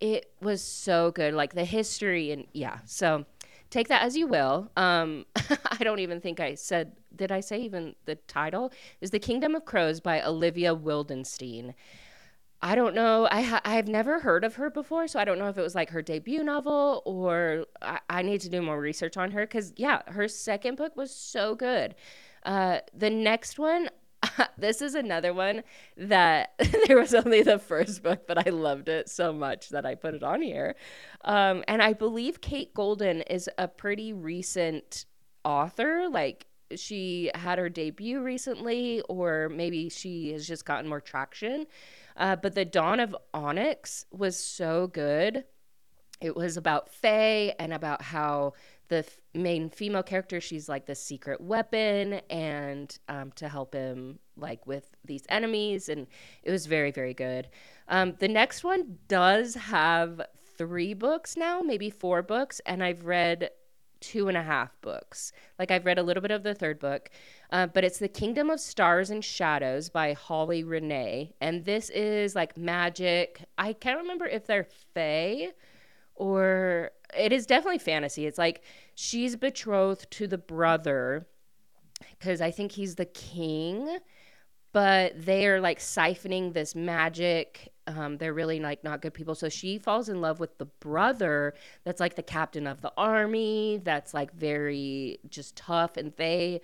it 0.00 0.32
was 0.40 0.62
so 0.62 1.10
good. 1.10 1.34
Like 1.34 1.54
the 1.54 1.64
history 1.64 2.30
and 2.32 2.46
yeah. 2.52 2.78
So 2.84 3.24
take 3.70 3.88
that 3.88 4.02
as 4.02 4.16
you 4.16 4.26
will. 4.26 4.70
Um, 4.76 5.26
I 5.36 5.82
don't 5.82 6.00
even 6.00 6.20
think 6.20 6.40
I 6.40 6.54
said. 6.54 6.92
Did 7.14 7.32
I 7.32 7.40
say 7.40 7.60
even 7.62 7.94
the 8.04 8.14
title? 8.14 8.72
Is 9.00 9.10
The 9.10 9.18
Kingdom 9.18 9.54
of 9.54 9.64
Crows 9.64 10.00
by 10.00 10.22
Olivia 10.22 10.74
Wildenstein. 10.74 11.74
I 12.62 12.74
don't 12.74 12.94
know. 12.94 13.26
I 13.30 13.40
ha- 13.40 13.62
I've 13.64 13.88
never 13.88 14.20
heard 14.20 14.44
of 14.44 14.56
her 14.56 14.68
before, 14.68 15.08
so 15.08 15.18
I 15.18 15.24
don't 15.24 15.38
know 15.38 15.48
if 15.48 15.56
it 15.56 15.62
was 15.62 15.74
like 15.74 15.90
her 15.90 16.02
debut 16.02 16.44
novel 16.44 17.02
or 17.06 17.64
I, 17.80 18.00
I 18.10 18.22
need 18.22 18.42
to 18.42 18.50
do 18.50 18.60
more 18.60 18.78
research 18.78 19.16
on 19.16 19.30
her 19.30 19.42
because 19.46 19.72
yeah, 19.76 20.02
her 20.08 20.28
second 20.28 20.76
book 20.76 20.94
was 20.94 21.14
so 21.14 21.54
good. 21.54 21.94
Uh, 22.44 22.80
the 22.92 23.08
next 23.08 23.58
one, 23.58 23.88
this 24.58 24.82
is 24.82 24.94
another 24.94 25.32
one 25.32 25.62
that 25.96 26.52
there 26.86 26.98
was 26.98 27.14
only 27.14 27.42
the 27.42 27.58
first 27.58 28.02
book, 28.02 28.26
but 28.26 28.46
I 28.46 28.50
loved 28.50 28.90
it 28.90 29.08
so 29.08 29.32
much 29.32 29.70
that 29.70 29.86
I 29.86 29.94
put 29.94 30.12
it 30.14 30.22
on 30.22 30.42
here. 30.42 30.76
Um, 31.24 31.64
and 31.66 31.80
I 31.80 31.94
believe 31.94 32.42
Kate 32.42 32.74
Golden 32.74 33.22
is 33.22 33.48
a 33.56 33.68
pretty 33.68 34.12
recent 34.12 35.06
author. 35.44 36.10
Like 36.10 36.46
she 36.76 37.30
had 37.34 37.58
her 37.58 37.68
debut 37.68 38.20
recently, 38.22 39.00
or 39.08 39.48
maybe 39.48 39.88
she 39.88 40.32
has 40.32 40.46
just 40.46 40.64
gotten 40.64 40.88
more 40.88 41.00
traction. 41.00 41.66
Uh, 42.16 42.36
but 42.36 42.54
The 42.54 42.64
Dawn 42.64 43.00
of 43.00 43.16
Onyx 43.32 44.06
was 44.10 44.36
so 44.38 44.86
good. 44.86 45.44
It 46.20 46.36
was 46.36 46.56
about 46.56 46.92
Fae 46.92 47.54
and 47.58 47.72
about 47.72 48.02
how 48.02 48.52
the 48.90 48.98
f- 48.98 49.20
main 49.32 49.70
female 49.70 50.02
character 50.02 50.40
she's 50.40 50.68
like 50.68 50.84
the 50.84 50.94
secret 50.94 51.40
weapon 51.40 52.20
and 52.28 52.98
um, 53.08 53.32
to 53.36 53.48
help 53.48 53.72
him 53.72 54.18
like 54.36 54.66
with 54.66 54.96
these 55.04 55.22
enemies 55.28 55.88
and 55.88 56.08
it 56.42 56.50
was 56.50 56.66
very 56.66 56.90
very 56.90 57.14
good 57.14 57.48
um, 57.88 58.14
the 58.18 58.28
next 58.28 58.64
one 58.64 58.98
does 59.06 59.54
have 59.54 60.20
three 60.58 60.92
books 60.92 61.36
now 61.36 61.60
maybe 61.60 61.88
four 61.88 62.20
books 62.20 62.60
and 62.66 62.82
i've 62.82 63.06
read 63.06 63.50
two 64.00 64.28
and 64.28 64.36
a 64.36 64.42
half 64.42 64.80
books. 64.80 65.32
Like 65.58 65.70
i've 65.70 65.86
read 65.86 65.98
a 65.98 66.02
little 66.02 66.22
bit 66.22 66.30
of 66.30 66.42
the 66.42 66.54
third 66.54 66.78
book 66.78 67.10
uh, 67.50 67.66
but 67.66 67.84
it's 67.84 67.98
the 67.98 68.08
kingdom 68.08 68.50
of 68.50 68.60
stars 68.60 69.10
and 69.10 69.24
shadows 69.24 69.88
by 69.88 70.12
holly 70.12 70.64
renee. 70.64 71.34
And 71.40 71.64
this 71.64 71.90
is 71.90 72.34
like 72.34 72.56
magic. 72.56 73.44
I 73.58 73.72
can't 73.72 74.00
remember 74.00 74.26
if 74.26 74.46
they're 74.46 74.68
fae 74.94 75.48
or 76.14 76.90
it 77.16 77.32
is 77.32 77.46
definitely 77.46 77.78
fantasy. 77.78 78.26
It's 78.26 78.38
like 78.38 78.62
she's 78.94 79.36
betrothed 79.36 80.10
to 80.12 80.26
the 80.26 80.38
brother 80.38 81.26
because 82.18 82.40
I 82.40 82.50
think 82.50 82.72
he's 82.72 82.94
the 82.94 83.06
king, 83.06 83.98
but 84.72 85.24
they 85.24 85.46
are 85.46 85.60
like 85.60 85.78
siphoning 85.78 86.52
this 86.52 86.74
magic. 86.74 87.72
Um, 87.86 88.18
they're 88.18 88.34
really 88.34 88.60
like 88.60 88.84
not 88.84 89.02
good 89.02 89.14
people. 89.14 89.34
So 89.34 89.48
she 89.48 89.78
falls 89.78 90.08
in 90.08 90.20
love 90.20 90.38
with 90.38 90.58
the 90.58 90.66
brother 90.66 91.54
that's 91.84 92.00
like 92.00 92.14
the 92.14 92.22
captain 92.22 92.66
of 92.66 92.80
the 92.80 92.92
army, 92.96 93.80
that's 93.82 94.14
like 94.14 94.32
very 94.32 95.18
just 95.28 95.56
tough. 95.56 95.96
And 95.96 96.12
they 96.16 96.60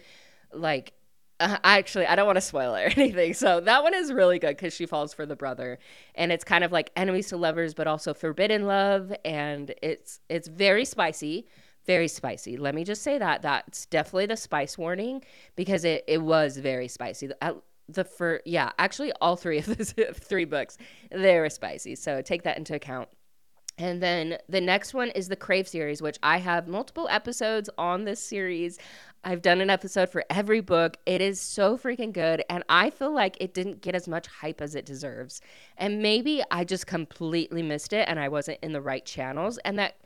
like, 0.52 0.92
uh, 1.40 1.58
actually, 1.64 2.06
I 2.06 2.14
don't 2.14 2.26
want 2.26 2.36
to 2.36 2.42
spoil 2.42 2.74
or 2.76 2.88
anything. 2.96 3.34
So 3.34 3.60
that 3.60 3.82
one 3.82 3.94
is 3.94 4.12
really 4.12 4.38
good 4.38 4.56
because 4.56 4.72
she 4.72 4.86
falls 4.86 5.12
for 5.12 5.26
the 5.26 5.36
brother, 5.36 5.78
and 6.14 6.30
it's 6.32 6.44
kind 6.44 6.64
of 6.64 6.72
like 6.72 6.90
enemies 6.96 7.28
to 7.28 7.36
lovers, 7.36 7.74
but 7.74 7.86
also 7.86 8.14
forbidden 8.14 8.66
love, 8.66 9.12
and 9.24 9.74
it's 9.82 10.20
it's 10.28 10.48
very 10.48 10.84
spicy 10.84 11.46
very 11.86 12.08
spicy. 12.08 12.56
Let 12.56 12.74
me 12.74 12.82
just 12.82 13.02
say 13.02 13.16
that 13.18 13.42
that's 13.42 13.86
definitely 13.86 14.26
the 14.26 14.36
spice 14.36 14.76
warning 14.76 15.22
because 15.54 15.84
it, 15.84 16.02
it 16.08 16.20
was 16.20 16.56
very 16.56 16.88
spicy. 16.88 17.30
The, 17.88 18.04
first, 18.04 18.46
yeah, 18.46 18.72
actually 18.78 19.12
all 19.20 19.36
three 19.36 19.58
of 19.58 19.66
those 19.66 19.94
three 20.14 20.44
books 20.44 20.76
they 21.10 21.38
were 21.38 21.50
spicy. 21.50 21.94
So 21.94 22.20
take 22.20 22.42
that 22.42 22.58
into 22.58 22.74
account. 22.74 23.08
And 23.78 24.02
then 24.02 24.38
the 24.48 24.60
next 24.60 24.94
one 24.94 25.10
is 25.10 25.28
the 25.28 25.36
Crave 25.36 25.68
series, 25.68 26.00
which 26.00 26.18
I 26.22 26.38
have 26.38 26.66
multiple 26.66 27.08
episodes 27.10 27.68
on 27.76 28.04
this 28.04 28.22
series. 28.22 28.78
I've 29.22 29.42
done 29.42 29.60
an 29.60 29.68
episode 29.68 30.08
for 30.08 30.24
every 30.30 30.60
book. 30.60 30.96
It 31.04 31.20
is 31.20 31.38
so 31.40 31.76
freaking 31.76 32.12
good. 32.12 32.42
And 32.48 32.64
I 32.70 32.88
feel 32.88 33.12
like 33.12 33.36
it 33.38 33.52
didn't 33.52 33.82
get 33.82 33.94
as 33.94 34.08
much 34.08 34.28
hype 34.28 34.62
as 34.62 34.74
it 34.74 34.86
deserves. 34.86 35.42
And 35.76 36.00
maybe 36.00 36.42
I 36.50 36.64
just 36.64 36.86
completely 36.86 37.62
missed 37.62 37.92
it 37.92 38.08
and 38.08 38.18
I 38.18 38.28
wasn't 38.28 38.60
in 38.62 38.72
the 38.72 38.80
right 38.80 39.04
channels. 39.04 39.58
And 39.58 39.78
that 39.78 39.96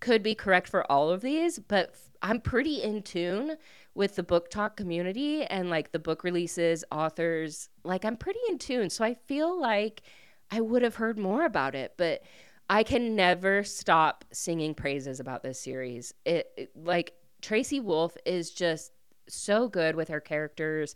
could 0.00 0.22
be 0.24 0.34
correct 0.34 0.68
for 0.68 0.90
all 0.90 1.10
of 1.10 1.20
these, 1.20 1.60
but 1.60 1.94
I'm 2.22 2.40
pretty 2.40 2.82
in 2.82 3.02
tune 3.02 3.56
with 3.94 4.16
the 4.16 4.22
BookTok 4.22 4.76
community 4.76 5.44
and 5.44 5.70
like 5.70 5.92
the 5.92 5.98
book 5.98 6.22
releases, 6.24 6.84
authors. 6.90 7.68
Like 7.84 8.04
I'm 8.04 8.16
pretty 8.16 8.40
in 8.48 8.58
tune. 8.58 8.90
So 8.90 9.04
I 9.04 9.14
feel 9.14 9.58
like 9.60 10.02
I 10.50 10.60
would 10.60 10.82
have 10.82 10.96
heard 10.96 11.18
more 11.18 11.44
about 11.44 11.74
it, 11.74 11.94
but 11.96 12.22
I 12.68 12.82
can 12.82 13.16
never 13.16 13.64
stop 13.64 14.24
singing 14.32 14.74
praises 14.74 15.18
about 15.18 15.42
this 15.42 15.60
series. 15.60 16.14
It, 16.24 16.50
it 16.56 16.70
like 16.76 17.14
Tracy 17.40 17.80
Wolff 17.80 18.16
is 18.24 18.50
just 18.50 18.92
so 19.28 19.68
good 19.68 19.96
with 19.96 20.08
her 20.08 20.20
characters 20.20 20.94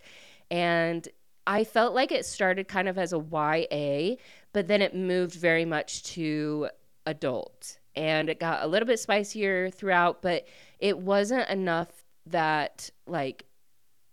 and 0.51 1.09
I 1.47 1.65
felt 1.65 1.95
like 1.95 2.11
it 2.11 2.25
started 2.25 2.69
kind 2.69 2.89
of 2.89 2.97
as 2.97 3.13
a 3.13 3.19
YA, 3.19 4.17
but 4.53 4.67
then 4.67 4.81
it 4.81 4.95
moved 4.95 5.35
very 5.35 5.65
much 5.65 6.03
to 6.15 6.69
adult 7.07 7.79
and 7.97 8.29
it 8.29 8.41
got 8.41 8.63
a 8.63 8.67
little 8.67 8.87
bit 8.87 8.99
spicier 8.99 9.71
throughout, 9.71 10.23
but 10.23 10.47
it 10.79 10.99
wasn't 10.99 11.49
enough 11.49 11.89
that 12.27 12.91
like 13.07 13.45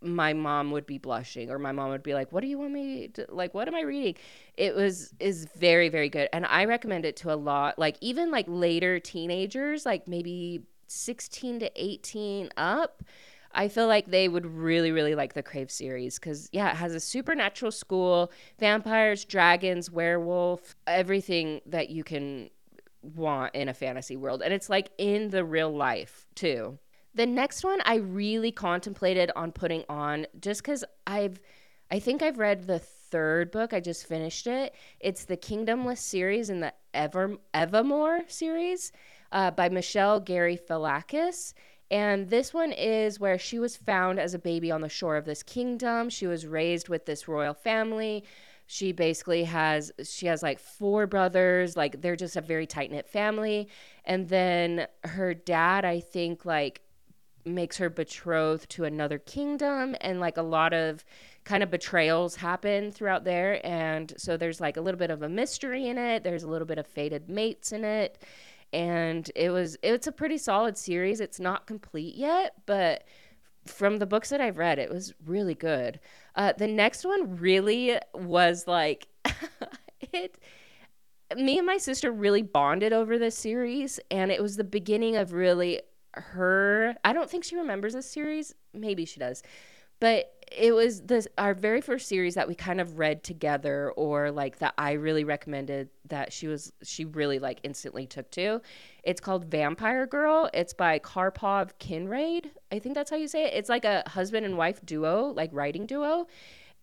my 0.02 0.34
mom 0.34 0.72
would 0.72 0.86
be 0.86 0.98
blushing 0.98 1.52
or 1.52 1.60
my 1.60 1.72
mom 1.72 1.90
would 1.90 2.02
be 2.02 2.16
like 2.16 2.32
what 2.32 2.42
do 2.42 2.48
you 2.48 2.58
want 2.58 2.74
me 2.74 3.08
to 3.08 3.24
like 3.30 3.54
what 3.54 3.68
am 3.68 3.76
i 3.76 3.82
reading? 3.82 4.16
It 4.58 4.76
was 4.76 5.14
is 5.20 5.48
very 5.56 5.90
very 5.90 6.10
good 6.10 6.28
and 6.34 6.46
i 6.48 6.66
recommend 6.66 7.06
it 7.06 7.16
to 7.18 7.32
a 7.32 7.36
lot 7.36 7.78
like 7.78 7.98
even 8.02 8.32
like 8.32 8.46
later 8.48 9.00
teenagers 9.00 9.86
like 9.86 10.08
maybe 10.08 10.62
16 10.88 11.60
to 11.60 11.72
18 11.76 12.50
up 12.58 13.04
I 13.54 13.68
feel 13.68 13.88
like 13.88 14.08
they 14.08 14.30
would 14.30 14.46
really, 14.46 14.92
really 14.92 15.16
like 15.16 15.34
the 15.34 15.44
Crave 15.44 15.70
series 15.70 16.18
because, 16.18 16.48
yeah, 16.54 16.72
it 16.72 16.78
has 16.78 16.96
a 16.96 17.02
supernatural 17.02 17.72
school, 17.72 18.32
vampires, 18.60 19.26
dragons, 19.26 19.92
werewolf, 19.92 20.74
everything 20.88 21.60
that 21.66 21.90
you 21.90 22.04
can 22.04 22.50
want 23.02 23.56
in 23.56 23.70
a 23.70 23.74
fantasy 23.74 24.16
world. 24.16 24.42
And 24.42 24.54
it's 24.54 24.70
like 24.70 24.92
in 24.98 25.30
the 25.30 25.44
real 25.44 25.74
life 25.74 26.26
too. 26.36 26.80
The 27.14 27.26
next 27.26 27.64
one 27.64 27.80
I 27.84 27.96
really 27.96 28.52
contemplated 28.52 29.32
on 29.36 29.52
putting 29.52 29.84
on 29.90 30.28
just 30.40 30.62
because 30.62 30.86
I've, 31.06 31.40
I 31.90 32.00
think 32.00 32.22
I've 32.22 32.40
read 32.40 32.68
the 32.68 32.80
third 32.80 33.52
book. 33.52 33.74
I 33.74 33.82
just 33.82 34.08
finished 34.08 34.48
it. 34.48 34.74
It's 35.00 35.26
the 35.26 35.36
Kingdomless 35.36 35.98
series 35.98 36.50
and 36.50 36.64
the 36.64 36.74
Ever 36.94 37.36
Evamore 37.54 38.30
series 38.32 38.92
uh, 39.32 39.52
by 39.52 39.68
Michelle 39.70 40.22
Garyfalakis. 40.22 41.54
And 41.90 42.30
this 42.30 42.54
one 42.54 42.72
is 42.72 43.20
where 43.20 43.38
she 43.38 43.60
was 43.60 43.76
found 43.76 44.18
as 44.18 44.34
a 44.34 44.40
baby 44.40 44.72
on 44.72 44.80
the 44.80 44.88
shore 44.88 45.18
of 45.18 45.26
this 45.26 45.44
kingdom. 45.44 46.10
She 46.10 46.26
was 46.26 46.48
raised 46.48 46.88
with 46.88 47.06
this 47.06 47.28
royal 47.28 47.54
family 47.54 48.24
she 48.72 48.94
basically 48.94 49.44
has 49.44 49.92
she 50.02 50.28
has 50.28 50.42
like 50.42 50.58
four 50.58 51.06
brothers 51.06 51.76
like 51.76 52.02
they're 52.02 52.16
just 52.16 52.38
a 52.38 52.42
very 52.42 52.66
tight 52.66 52.90
knit 52.90 53.06
family. 53.06 53.68
And 54.06 54.30
then 54.30 54.88
her 55.04 55.34
dad 55.34 55.84
i 55.84 56.00
think 56.00 56.46
like 56.46 56.82
makes 57.44 57.76
her 57.80 57.90
betrothed 57.90 58.70
to 58.70 58.86
another 58.86 59.20
kingdom. 59.20 59.98
And 60.00 60.22
like 60.22 60.38
a 60.38 60.42
lot 60.42 60.72
of 60.74 61.04
kind 61.44 61.64
of 61.64 61.70
betrayals 61.70 62.38
happen 62.38 62.94
throughout 62.94 63.26
there. 63.26 63.60
And 63.66 64.14
so 64.16 64.38
there's 64.38 64.62
like 64.62 64.78
a 64.78 64.82
little 64.82 65.00
bit 65.00 65.12
of 65.12 65.22
a 65.22 65.28
mystery 65.28 65.90
in 65.90 65.98
it. 65.98 66.24
There's 66.24 66.44
a 66.44 66.48
little 66.48 66.68
bit 66.68 66.78
of 66.78 66.88
fated 66.88 67.30
mates 67.30 67.74
in 67.74 67.84
it. 67.84 68.24
And 68.72 69.30
it 69.36 69.50
was 69.50 69.78
it's 69.84 70.08
a 70.08 70.14
pretty 70.14 70.38
solid 70.38 70.78
series. 70.78 71.20
It's 71.20 71.42
not 71.42 71.68
complete 71.68 72.16
yet 72.16 72.54
but 72.66 73.04
from 73.66 73.98
the 73.98 74.06
books 74.06 74.30
that 74.30 74.42
I've 74.42 74.58
read, 74.58 74.80
it 74.80 74.90
was 74.90 75.14
really 75.26 75.56
good. 75.56 76.00
Uh, 76.36 76.54
the 76.58 76.68
next 76.68 77.06
one 77.06 77.38
really 77.38 77.98
was 78.14 78.68
like 78.68 79.08
it. 80.14 80.38
Me 81.38 81.58
and 81.58 81.66
my 81.66 81.78
sister 81.78 82.12
really 82.12 82.42
bonded 82.42 82.92
over 82.92 83.18
this 83.18 83.38
series, 83.38 84.00
and 84.10 84.32
it 84.32 84.42
was 84.42 84.58
the 84.58 84.64
beginning 84.66 85.16
of 85.16 85.32
really 85.32 85.82
her. 86.14 86.96
I 87.06 87.14
don't 87.14 87.30
think 87.30 87.44
she 87.44 87.56
remembers 87.56 87.94
this 87.94 88.10
series. 88.10 88.54
Maybe 88.74 89.06
she 89.06 89.20
does, 89.20 89.44
but 90.00 90.34
it 90.52 90.74
was 90.74 91.02
this 91.04 91.28
our 91.38 91.54
very 91.54 91.80
first 91.80 92.10
series 92.10 92.36
that 92.36 92.48
we 92.48 92.56
kind 92.56 92.82
of 92.82 93.00
read 93.00 93.24
together 93.24 93.92
or 93.92 94.32
like 94.32 94.60
that 94.60 94.74
I 94.78 94.94
really 94.94 95.24
recommended 95.24 95.90
that 96.10 96.34
she 96.34 96.48
was 96.48 96.74
she 96.84 97.06
really 97.06 97.40
like 97.40 97.60
instantly 97.64 98.06
took 98.06 98.30
to. 98.32 98.62
It's 99.04 99.22
called 99.22 99.46
Vampire 99.46 100.06
Girl. 100.06 100.50
It's 100.54 100.74
by 100.74 101.00
Karpov 101.00 101.72
Kinrade. 101.80 102.52
I 102.72 102.80
think 102.80 102.96
that's 102.96 103.10
how 103.10 103.18
you 103.18 103.28
say 103.28 103.46
it. 103.46 103.54
It's 103.54 103.70
like 103.70 103.86
a 103.86 104.04
husband 104.08 104.46
and 104.46 104.58
wife 104.58 104.86
duo, 104.86 105.34
like 105.36 105.50
writing 105.54 105.86
duo. 105.86 106.28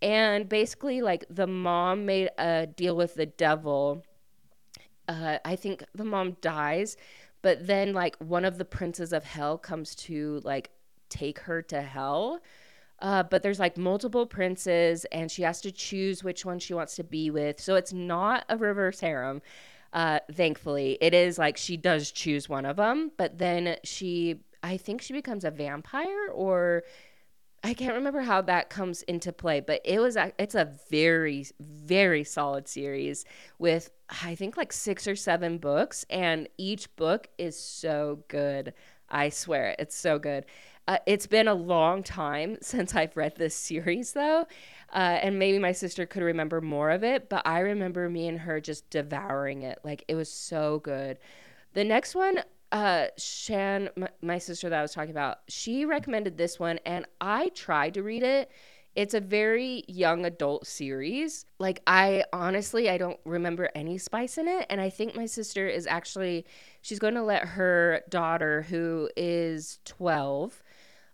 And 0.03 0.49
basically 0.49 1.03
like 1.03 1.25
the 1.31 1.47
mom 1.47 2.07
made 2.07 2.31
a 2.39 2.67
deal 2.67 2.97
with 2.97 3.15
the 3.15 3.27
devil. 3.27 4.05
Uh, 5.07 5.39
I 5.45 5.57
think 5.57 5.85
the 5.95 6.05
mom 6.05 6.37
dies, 6.41 6.97
but 7.43 7.67
then 7.67 7.93
like 7.95 8.17
one 8.19 8.45
of 8.45 8.59
the 8.59 8.65
princes 8.65 9.13
of 9.13 9.25
hell 9.25 9.59
comes 9.59 9.95
to 9.95 10.41
like 10.45 10.71
take 11.09 11.39
her 11.41 11.63
to 11.63 11.83
hell 11.83 12.41
uh, 13.01 13.23
but 13.23 13.43
there's 13.43 13.61
like 13.61 13.77
multiple 13.77 14.27
princes, 14.27 15.05
and 15.07 15.31
she 15.31 15.43
has 15.43 15.61
to 15.61 15.71
choose 15.71 16.25
which 16.25 16.45
one 16.45 16.59
she 16.59 16.75
wants 16.75 16.97
to 16.97 17.05
be 17.05 17.31
with. 17.31 17.61
So 17.61 17.77
it's 17.77 17.93
not 17.93 18.45
a 18.49 18.57
reverse 18.57 19.01
harem. 19.01 19.41
Uh, 19.92 20.21
thankfully, 20.33 20.99
it 21.00 21.14
is 21.14 21.38
like 21.38 21.57
she 21.57 21.76
does 21.76 22.11
choose 22.11 22.49
one 22.49 22.66
of 22.66 22.76
them, 22.76 23.11
but 23.16 23.38
then 23.38 23.76
she, 23.85 24.37
I 24.62 24.76
think 24.76 25.00
she 25.00 25.12
becomes 25.12 25.45
a 25.45 25.50
vampire, 25.50 26.28
or 26.33 26.85
I 27.64 27.75
can't 27.75 27.95
remember 27.95 28.21
how 28.21 28.42
that 28.42 28.71
comes 28.71 29.02
into 29.02 29.33
play. 29.33 29.61
But 29.61 29.80
it 29.85 30.00
was, 30.00 30.16
a, 30.16 30.33
it's 30.38 30.54
a 30.54 30.73
very, 30.90 31.47
very 31.59 32.23
solid 32.25 32.68
series 32.68 33.25
with 33.59 33.90
I 34.23 34.35
think 34.35 34.57
like 34.57 34.73
six 34.73 35.07
or 35.07 35.16
seven 35.16 35.59
books, 35.59 36.04
and 36.09 36.49
each 36.57 36.95
book 36.97 37.28
is 37.37 37.59
so 37.59 38.25
good. 38.28 38.73
I 39.11 39.28
swear, 39.28 39.75
it's 39.78 39.97
so 39.97 40.18
good. 40.18 40.47
Uh, 40.88 40.97
it's 41.04 41.26
been 41.26 41.47
a 41.47 41.54
long 41.54 42.02
time 42.02 42.57
since 42.62 42.95
I've 42.95 43.16
read 43.16 43.37
this 43.37 43.54
series, 43.54 44.14
though, 44.14 44.47
uh, 44.92 45.18
and 45.23 45.38
maybe 45.38 45.59
my 45.59 45.73
sister 45.73 46.07
could 46.07 46.23
remember 46.23 46.62
more 46.62 46.90
of 46.90 47.04
it, 47.04 47.28
but 47.28 47.47
I 47.47 47.61
remember 47.61 48.09
me 48.09 48.26
and 48.26 48.40
her 48.40 48.59
just 48.59 48.88
devouring 48.88 49.62
it. 49.62 49.78
Like, 49.85 50.04
it 50.09 50.14
was 50.14 50.33
so 50.33 50.80
good. 50.80 51.18
The 51.75 51.85
next 51.85 52.14
one, 52.14 52.42
uh, 52.73 53.09
Shan, 53.18 53.90
my, 53.97 54.09
my 54.23 54.38
sister 54.38 54.71
that 54.71 54.78
I 54.78 54.83
was 54.83 54.92
talking 54.92 55.11
about, 55.11 55.40
she 55.47 55.85
recommended 55.85 56.38
this 56.38 56.59
one, 56.59 56.80
and 56.87 57.04
I 57.21 57.50
tried 57.50 57.92
to 57.95 58.02
read 58.02 58.23
it. 58.23 58.50
It's 58.97 59.14
a 59.14 59.21
very 59.21 59.85
young 59.87 60.25
adult 60.25 60.66
series. 60.66 61.45
Like, 61.59 61.83
I 61.87 62.25
honestly, 62.33 62.88
I 62.88 62.97
don't 62.97 63.21
remember 63.26 63.68
any 63.75 63.99
spice 63.99 64.38
in 64.38 64.49
it. 64.49 64.66
And 64.71 64.80
I 64.80 64.90
think 64.90 65.14
my 65.14 65.26
sister 65.26 65.68
is 65.68 65.87
actually, 65.87 66.47
she's 66.80 66.99
going 66.99 67.14
to 67.14 67.23
let 67.23 67.45
her 67.45 68.02
daughter, 68.09 68.62
who 68.62 69.09
is 69.16 69.78
12, 69.85 70.62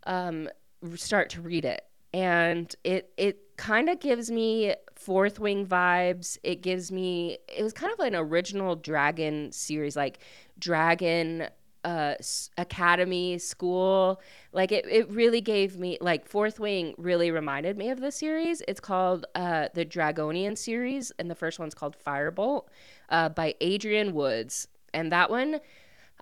um, 0.06 0.48
start 0.94 1.30
to 1.30 1.40
read 1.40 1.64
it, 1.64 1.84
and 2.12 2.74
it 2.84 3.12
it 3.16 3.56
kind 3.56 3.88
of 3.88 4.00
gives 4.00 4.30
me 4.30 4.74
Fourth 4.94 5.38
Wing 5.38 5.66
vibes. 5.66 6.38
It 6.42 6.62
gives 6.62 6.90
me 6.90 7.38
it 7.48 7.62
was 7.62 7.72
kind 7.72 7.92
of 7.92 7.98
like 7.98 8.08
an 8.08 8.18
original 8.18 8.76
Dragon 8.76 9.52
series, 9.52 9.96
like 9.96 10.18
Dragon 10.58 11.48
uh, 11.84 12.14
academy 12.56 13.38
school. 13.38 14.20
Like 14.52 14.72
it, 14.72 14.86
it 14.86 15.10
really 15.10 15.40
gave 15.40 15.76
me 15.78 15.98
like 16.00 16.26
fourth 16.26 16.58
wing 16.58 16.94
really 16.96 17.30
reminded 17.30 17.76
me 17.76 17.90
of 17.90 18.00
the 18.00 18.10
series. 18.10 18.62
It's 18.66 18.80
called 18.80 19.26
uh, 19.34 19.68
the 19.74 19.84
dragonian 19.84 20.56
series 20.56 21.12
and 21.18 21.30
the 21.30 21.34
first 21.34 21.58
one's 21.58 21.74
called 21.74 21.96
firebolt 22.04 22.64
uh, 23.10 23.28
by 23.28 23.54
Adrienne 23.62 24.14
Woods. 24.14 24.68
And 24.92 25.12
that 25.12 25.30
one 25.30 25.60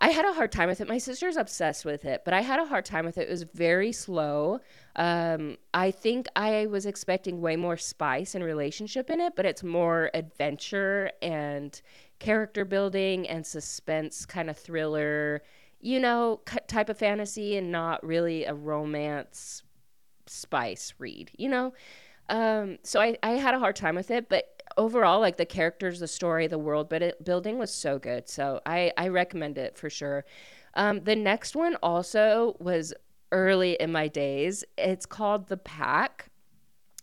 I 0.03 0.09
had 0.09 0.25
a 0.25 0.33
hard 0.33 0.51
time 0.51 0.69
with 0.69 0.81
it. 0.81 0.89
My 0.89 0.99
sister's 0.99 1.37
obsessed 1.37 1.85
with 1.85 2.05
it, 2.05 2.23
but 2.25 2.35
I 2.35 2.41
had 2.41 2.59
a 2.59 2.65
hard 2.65 2.85
time 2.85 3.05
with 3.05 3.19
it. 3.19 3.29
It 3.29 3.31
was 3.31 3.45
very 3.45 3.93
slow. 3.93 4.59
Um, 4.97 5.59
I 5.73 5.93
think 5.93 6.27
I 6.35 6.67
was 6.67 6.87
expecting 6.87 7.41
way 7.41 7.55
more 7.55 7.77
spice 7.77 8.35
and 8.35 8.45
relationship 8.45 9.11
in 9.11 9.21
it, 9.21 9.35
but 9.37 9.47
it's 9.47 9.63
more 9.63 10.11
adventure 10.13 11.13
and 11.23 11.81
character 12.19 12.65
building 12.65 13.29
and 13.29 13.47
suspense 13.47 14.27
kind 14.27 14.51
of 14.51 14.59
thriller, 14.59 15.41
you 15.81 16.01
know, 16.01 16.41
type 16.67 16.89
of 16.89 16.99
fantasy 16.99 17.57
and 17.57 17.71
not 17.71 18.05
really 18.05 18.45
a 18.45 18.55
romance 18.55 19.63
spice 20.27 20.95
read, 20.99 21.31
you 21.39 21.49
know? 21.49 21.73
Um, 22.29 22.79
so 22.83 23.01
I, 23.01 23.17
I 23.23 23.33
had 23.33 23.55
a 23.55 23.61
hard 23.61 23.77
time 23.77 23.95
with 23.95 24.11
it, 24.11 24.29
but 24.29 24.62
overall, 24.77 25.21
like 25.21 25.37
the 25.37 25.47
characters, 25.47 26.01
the 26.01 26.09
story, 26.09 26.47
the 26.47 26.59
world 26.59 26.93
building 27.23 27.59
was 27.59 27.73
so 27.73 27.99
good. 27.99 28.29
So 28.29 28.61
I, 28.67 28.93
I 28.97 29.09
recommend 29.09 29.59
it 29.59 29.77
for 29.77 29.91
sure. 29.91 30.25
Um, 30.75 31.01
the 31.05 31.17
next 31.17 31.55
one 31.55 31.77
also 31.83 32.57
was 32.59 32.95
early 33.31 33.73
in 33.75 33.93
my 33.93 34.09
days. 34.09 34.65
It's 34.79 35.07
called 35.07 35.49
The 35.49 35.57
Pack. 35.57 36.29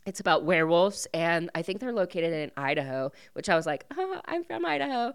It's 0.06 0.20
about 0.20 0.44
werewolves, 0.44 1.06
and 1.12 1.50
I 1.54 1.62
think 1.62 1.78
they're 1.78 1.92
located 1.92 2.32
in 2.32 2.50
Idaho, 2.56 3.12
which 3.34 3.50
I 3.50 3.54
was 3.54 3.66
like, 3.66 3.84
oh, 3.96 4.20
I'm 4.24 4.44
from 4.44 4.64
Idaho. 4.64 5.12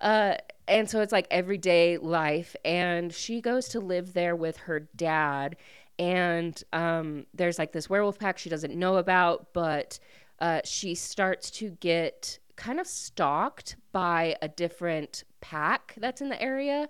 Uh, 0.00 0.36
and 0.68 0.88
so 0.88 1.00
it's 1.00 1.12
like 1.12 1.26
everyday 1.30 1.98
life. 1.98 2.54
And 2.64 3.12
she 3.12 3.40
goes 3.40 3.68
to 3.70 3.80
live 3.80 4.12
there 4.12 4.36
with 4.36 4.56
her 4.58 4.80
dad. 4.80 5.56
And 5.98 6.62
um, 6.72 7.26
there's 7.34 7.58
like 7.58 7.72
this 7.72 7.90
werewolf 7.90 8.18
pack 8.18 8.38
she 8.38 8.48
doesn't 8.48 8.74
know 8.74 8.96
about, 8.96 9.52
but 9.52 9.98
uh, 10.40 10.60
she 10.64 10.94
starts 10.94 11.50
to 11.50 11.70
get 11.80 12.38
kind 12.56 12.80
of 12.80 12.86
stalked 12.86 13.76
by 13.92 14.36
a 14.42 14.48
different 14.48 15.24
pack 15.40 15.94
that's 15.96 16.20
in 16.20 16.28
the 16.28 16.40
area. 16.42 16.88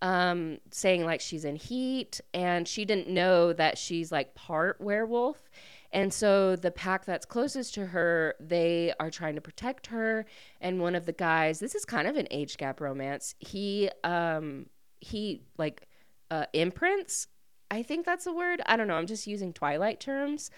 Um, 0.00 0.58
saying 0.72 1.04
like 1.04 1.20
she's 1.20 1.44
in 1.44 1.54
heat 1.54 2.20
and 2.34 2.66
she 2.66 2.84
didn't 2.84 3.08
know 3.08 3.52
that 3.52 3.78
she's 3.78 4.10
like 4.10 4.34
part 4.34 4.80
werewolf. 4.80 5.48
And 5.92 6.12
so 6.12 6.56
the 6.56 6.72
pack 6.72 7.04
that's 7.04 7.24
closest 7.24 7.74
to 7.74 7.86
her, 7.86 8.34
they 8.40 8.92
are 8.98 9.10
trying 9.10 9.36
to 9.36 9.40
protect 9.40 9.86
her. 9.88 10.26
And 10.60 10.80
one 10.80 10.96
of 10.96 11.06
the 11.06 11.12
guys, 11.12 11.60
this 11.60 11.76
is 11.76 11.84
kind 11.84 12.08
of 12.08 12.16
an 12.16 12.26
age 12.32 12.56
gap 12.56 12.80
romance. 12.80 13.36
He, 13.38 13.90
um, 14.02 14.66
he 15.00 15.42
like, 15.56 15.86
uh, 16.32 16.46
imprints. 16.52 17.28
I 17.70 17.84
think 17.84 18.04
that's 18.04 18.24
the 18.24 18.32
word. 18.32 18.60
I 18.66 18.76
don't 18.76 18.88
know. 18.88 18.96
I'm 18.96 19.06
just 19.06 19.28
using 19.28 19.52
Twilight 19.52 20.00
terms 20.00 20.50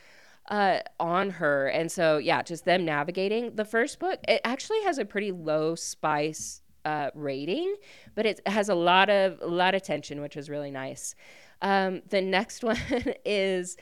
uh, 0.49 0.81
on 1.01 1.31
her. 1.31 1.69
And 1.69 1.91
so, 1.91 2.19
yeah, 2.19 2.43
just 2.43 2.65
them 2.65 2.85
navigating. 2.85 3.57
The 3.57 3.65
first 3.65 3.99
book, 3.99 4.21
it 4.29 4.41
actually 4.45 4.83
has 4.83 4.99
a 4.99 5.05
pretty 5.05 5.33
low 5.33 5.75
spice 5.75 6.63
uh, 6.85 7.11
rating, 7.15 7.77
but 8.15 8.27
it 8.27 8.41
has 8.47 8.69
a 8.69 8.75
lot 8.75 9.09
of 9.09 9.41
a 9.41 9.47
lot 9.47 9.75
of 9.75 9.83
tension, 9.83 10.21
which 10.21 10.37
is 10.37 10.51
really 10.51 10.71
nice. 10.71 11.15
Um, 11.63 12.03
the 12.09 12.21
next 12.21 12.63
one 12.65 12.79
is 13.25 13.77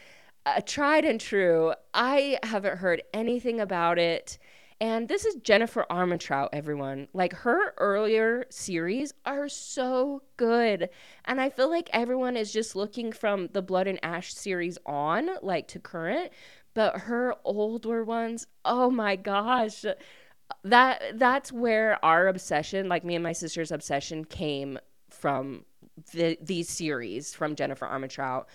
a 0.46 0.62
tried 0.62 1.04
and 1.04 1.20
true. 1.20 1.72
I 1.94 2.38
haven't 2.42 2.78
heard 2.78 3.02
anything 3.12 3.60
about 3.60 3.98
it. 3.98 4.38
And 4.82 5.06
this 5.06 5.24
is 5.24 5.36
Jennifer 5.36 5.86
Armentrout, 5.88 6.48
everyone. 6.52 7.06
Like 7.12 7.32
her 7.34 7.72
earlier 7.78 8.46
series 8.50 9.14
are 9.24 9.48
so 9.48 10.24
good. 10.36 10.88
And 11.24 11.40
I 11.40 11.50
feel 11.50 11.70
like 11.70 11.88
everyone 11.92 12.36
is 12.36 12.52
just 12.52 12.74
looking 12.74 13.12
from 13.12 13.48
the 13.52 13.62
Blood 13.62 13.86
and 13.86 14.00
Ash 14.02 14.34
series 14.34 14.78
on, 14.84 15.30
like 15.40 15.68
to 15.68 15.78
current. 15.78 16.32
But 16.74 16.98
her 17.02 17.36
older 17.44 18.02
ones, 18.02 18.48
oh 18.64 18.90
my 18.90 19.14
gosh. 19.14 19.84
That 20.64 21.16
that's 21.16 21.52
where 21.52 22.04
our 22.04 22.26
obsession, 22.26 22.88
like 22.88 23.04
me 23.04 23.14
and 23.14 23.22
my 23.22 23.34
sister's 23.34 23.70
obsession, 23.70 24.24
came 24.24 24.80
from 25.10 25.64
the, 26.12 26.36
these 26.42 26.68
series 26.68 27.32
from 27.36 27.54
Jennifer 27.54 27.86
Armentrout 27.86 28.46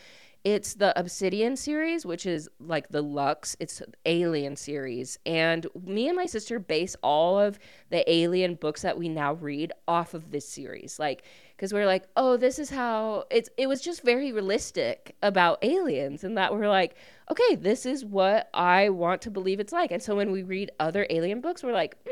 it's 0.44 0.76
the 0.76 0.98
Obsidian 0.98 1.56
series, 1.56 2.06
which 2.06 2.26
is 2.26 2.50
like 2.60 2.90
the 2.90 3.02
Lux. 3.02 3.56
It's 3.60 3.82
Alien 4.06 4.56
series, 4.56 5.20
and 5.26 5.68
me 5.84 6.08
and 6.08 6.16
my 6.16 6.26
sister 6.26 6.60
base 6.60 6.96
all 7.04 7.40
of 7.40 7.60
the 7.90 8.10
Alien 8.12 8.56
books 8.56 8.82
that 8.82 8.98
we 8.98 9.10
now 9.10 9.34
read 9.34 9.72
off 9.88 10.14
of 10.14 10.32
this 10.32 10.48
series. 10.48 11.00
Like, 11.00 11.24
because 11.56 11.74
we're 11.74 11.86
like, 11.86 12.06
oh, 12.16 12.38
this 12.38 12.60
is 12.60 12.70
how 12.70 13.26
it's. 13.30 13.50
It 13.58 13.68
was 13.68 13.82
just 13.82 14.04
very 14.04 14.32
realistic 14.32 15.16
about 15.22 15.60
aliens, 15.64 16.24
and 16.24 16.38
that 16.38 16.54
we're 16.54 16.70
like, 16.70 16.96
okay, 17.32 17.56
this 17.56 17.86
is 17.86 18.06
what 18.06 18.50
I 18.54 18.90
want 18.90 19.22
to 19.24 19.32
believe 19.32 19.60
it's 19.60 19.74
like. 19.74 19.92
And 19.92 20.02
so 20.02 20.16
when 20.16 20.32
we 20.32 20.44
read 20.44 20.72
other 20.80 21.06
Alien 21.10 21.42
books, 21.42 21.64
we're 21.64 21.74
like, 21.74 21.96
mm, 22.06 22.12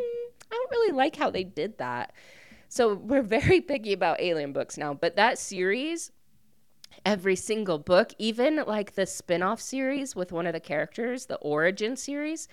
I 0.52 0.56
don't 0.56 0.72
really 0.72 0.94
like 0.94 1.16
how 1.16 1.30
they 1.30 1.44
did 1.44 1.78
that. 1.78 2.14
So 2.70 2.96
we're 2.96 3.22
very 3.22 3.62
picky 3.62 3.94
about 3.94 4.20
Alien 4.20 4.52
books 4.52 4.78
now. 4.78 4.94
But 4.94 5.16
that 5.16 5.38
series 5.38 6.12
every 7.06 7.36
single 7.36 7.80
book, 7.80 8.14
even 8.18 8.64
like 8.68 8.96
the 8.96 9.06
spin 9.06 9.42
off 9.42 9.60
series 9.60 10.16
with 10.16 10.32
one 10.32 10.48
of 10.48 10.54
the 10.54 10.60
characters, 10.60 11.26
the 11.26 11.38
origin 11.38 11.96
series. 11.96 12.48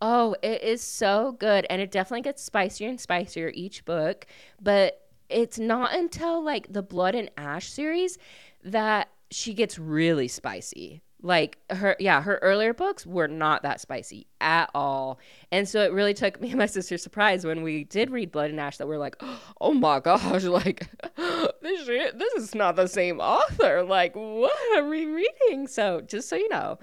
Oh, 0.00 0.36
it 0.42 0.62
is 0.62 0.82
so 0.82 1.36
good. 1.38 1.66
And 1.70 1.80
it 1.80 1.90
definitely 1.90 2.22
gets 2.22 2.42
spicier 2.42 2.88
and 2.88 3.00
spicier 3.00 3.50
each 3.54 3.84
book. 3.84 4.26
But 4.60 5.00
it's 5.28 5.58
not 5.58 5.94
until 5.94 6.44
like 6.44 6.72
the 6.72 6.82
Blood 6.82 7.14
and 7.14 7.30
Ash 7.36 7.68
series 7.68 8.18
that 8.64 9.08
she 9.30 9.54
gets 9.54 9.78
really 9.78 10.28
spicy 10.28 11.02
like 11.22 11.58
her 11.70 11.96
yeah 11.98 12.20
her 12.20 12.38
earlier 12.42 12.74
books 12.74 13.06
were 13.06 13.28
not 13.28 13.62
that 13.62 13.80
spicy 13.80 14.26
at 14.40 14.70
all. 14.74 15.18
And 15.50 15.68
so 15.68 15.82
it 15.82 15.92
really 15.92 16.14
took 16.14 16.40
me 16.40 16.50
and 16.50 16.58
my 16.58 16.66
sister 16.66 16.98
surprise 16.98 17.44
when 17.44 17.62
we 17.62 17.84
did 17.84 18.10
read 18.10 18.30
blood 18.30 18.50
and 18.50 18.60
ash 18.60 18.76
that 18.78 18.86
we're 18.86 18.98
like 18.98 19.16
oh 19.60 19.72
my 19.72 20.00
gosh 20.00 20.44
like 20.44 20.88
this 21.16 21.86
shit, 21.86 22.18
this 22.18 22.34
is 22.34 22.54
not 22.54 22.76
the 22.76 22.86
same 22.86 23.20
author. 23.20 23.82
Like 23.82 24.14
what 24.14 24.78
are 24.78 24.88
we 24.88 25.06
reading? 25.06 25.66
So 25.66 26.00
just 26.02 26.28
so 26.28 26.36
you 26.36 26.48
know 26.48 26.78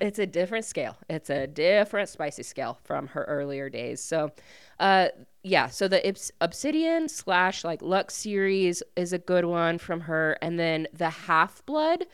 it's 0.00 0.18
a 0.18 0.26
different 0.26 0.64
scale. 0.64 0.96
It's 1.08 1.30
a 1.30 1.46
different 1.46 2.08
spicy 2.08 2.42
scale 2.42 2.78
from 2.84 3.08
her 3.08 3.24
earlier 3.24 3.68
days. 3.68 4.02
So 4.02 4.32
uh 4.78 5.08
yeah 5.42 5.68
so 5.68 5.88
the 5.88 6.16
obsidian 6.40 7.08
slash 7.08 7.64
like 7.64 7.80
lux 7.82 8.14
series 8.14 8.82
is 8.96 9.12
a 9.12 9.18
good 9.18 9.44
one 9.44 9.78
from 9.78 10.00
her. 10.00 10.38
And 10.40 10.58
then 10.58 10.88
the 10.92 11.10
half 11.10 11.64
blood 11.66 12.06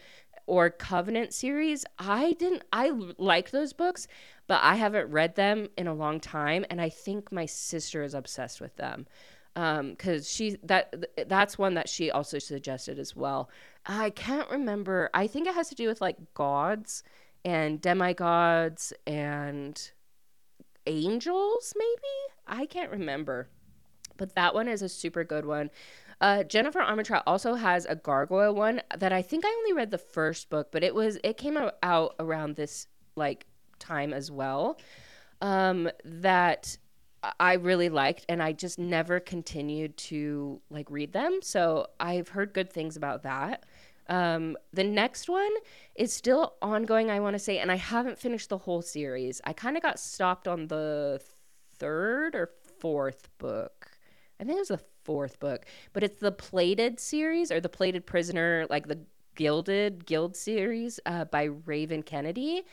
or 0.47 0.71
Covenant 0.71 1.33
series. 1.33 1.85
I 1.99 2.33
didn't 2.33 2.63
I 2.73 2.91
like 3.19 3.51
those 3.51 3.73
books, 3.73 4.07
but 4.47 4.61
I 4.63 4.77
haven't 4.77 5.11
read 5.11 5.35
them 5.35 5.69
in 5.77 5.87
a 5.87 5.95
long 5.95 6.21
time 6.21 6.65
and 6.71 6.81
I 6.81 6.89
think 6.89 7.33
my 7.33 7.47
sister 7.47 8.03
is 8.03 8.15
obsessed 8.15 8.61
with 8.61 8.77
them. 8.77 9.07
Um 9.57 9.97
cuz 9.97 10.31
she 10.31 10.57
that 10.63 11.29
that's 11.29 11.59
one 11.59 11.75
that 11.75 11.89
she 11.89 12.11
also 12.11 12.39
suggested 12.39 12.99
as 12.99 13.17
well. 13.17 13.51
I 13.85 14.11
can't 14.11 14.51
remember. 14.51 15.11
I 15.15 15.27
think 15.27 15.47
it 15.47 15.55
has 15.55 15.69
to 15.71 15.75
do 15.75 15.89
with 15.89 16.01
like 16.01 16.17
gods 16.35 17.03
and 17.45 17.81
demigods 17.81 18.93
and 19.07 19.91
angels 20.87 21.75
maybe? 21.77 22.15
I 22.47 22.67
can't 22.67 22.91
remember. 22.91 23.49
But 24.17 24.35
that 24.35 24.55
one 24.55 24.69
is 24.69 24.83
a 24.83 24.89
super 24.89 25.25
good 25.25 25.45
one. 25.45 25.71
Uh, 26.21 26.43
Jennifer 26.45 26.81
Armentrout 26.81 27.23
also 27.27 27.55
has 27.55 27.85
a 27.85 27.95
gargoyle 27.95 28.55
one 28.55 28.81
that 28.97 29.13
I 29.13 29.23
think 29.23 29.45
I 29.45 29.55
only 29.59 29.73
read 29.75 29.91
the 29.91 29.99
first 29.99 30.49
book, 30.49 30.69
but 30.73 30.83
it 30.83 30.95
was 30.95 31.19
it 31.23 31.37
came 31.37 31.59
out 31.83 32.15
around 32.19 32.57
this 32.57 32.87
like 33.17 33.47
time 33.79 34.13
as 34.13 34.31
well. 34.31 34.79
Um, 35.43 35.91
that 36.05 36.79
I 37.41 37.55
really 37.55 37.89
liked, 37.89 38.25
and 38.29 38.43
I 38.43 38.53
just 38.53 38.79
never 38.79 39.21
continued 39.21 39.97
to 39.99 40.61
like 40.71 40.91
read 40.91 41.13
them. 41.13 41.41
So 41.43 41.89
I've 42.01 42.29
heard 42.29 42.55
good 42.55 42.73
things 42.73 42.97
about 42.97 43.23
that. 43.25 43.65
Um, 44.09 44.57
the 44.73 44.85
next 44.85 45.29
one 45.29 45.51
is 45.97 46.13
still 46.13 46.55
ongoing, 46.63 47.11
I 47.11 47.21
want 47.21 47.35
to 47.35 47.41
say, 47.41 47.59
and 47.59 47.73
I 47.73 47.77
haven't 47.77 48.19
finished 48.19 48.49
the 48.49 48.59
whole 48.59 48.81
series. 48.81 49.41
I 49.45 49.53
kind 49.53 49.77
of 49.77 49.83
got 49.83 49.99
stopped 49.99 50.47
on 50.47 50.69
the 50.69 51.21
third 51.79 52.37
or 52.37 52.51
fourth 52.79 53.29
book. 53.39 53.91
I 54.41 54.45
think 54.45 54.57
it 54.57 54.61
was 54.61 54.69
the 54.69 54.81
fourth 55.07 55.39
book, 55.39 55.65
but 55.93 56.03
it's 56.03 56.21
the 56.21 56.33
Plated 56.33 57.01
series 57.01 57.53
or 57.53 57.61
the 57.61 57.69
Plated 57.69 58.05
Prisoner, 58.05 58.67
like 58.69 58.89
the 58.89 58.99
Gilded 59.37 60.05
Guild 60.05 60.37
series 60.37 60.99
uh, 61.07 61.25
by 61.27 61.45
Raven 61.45 62.03
Kennedy. 62.03 62.65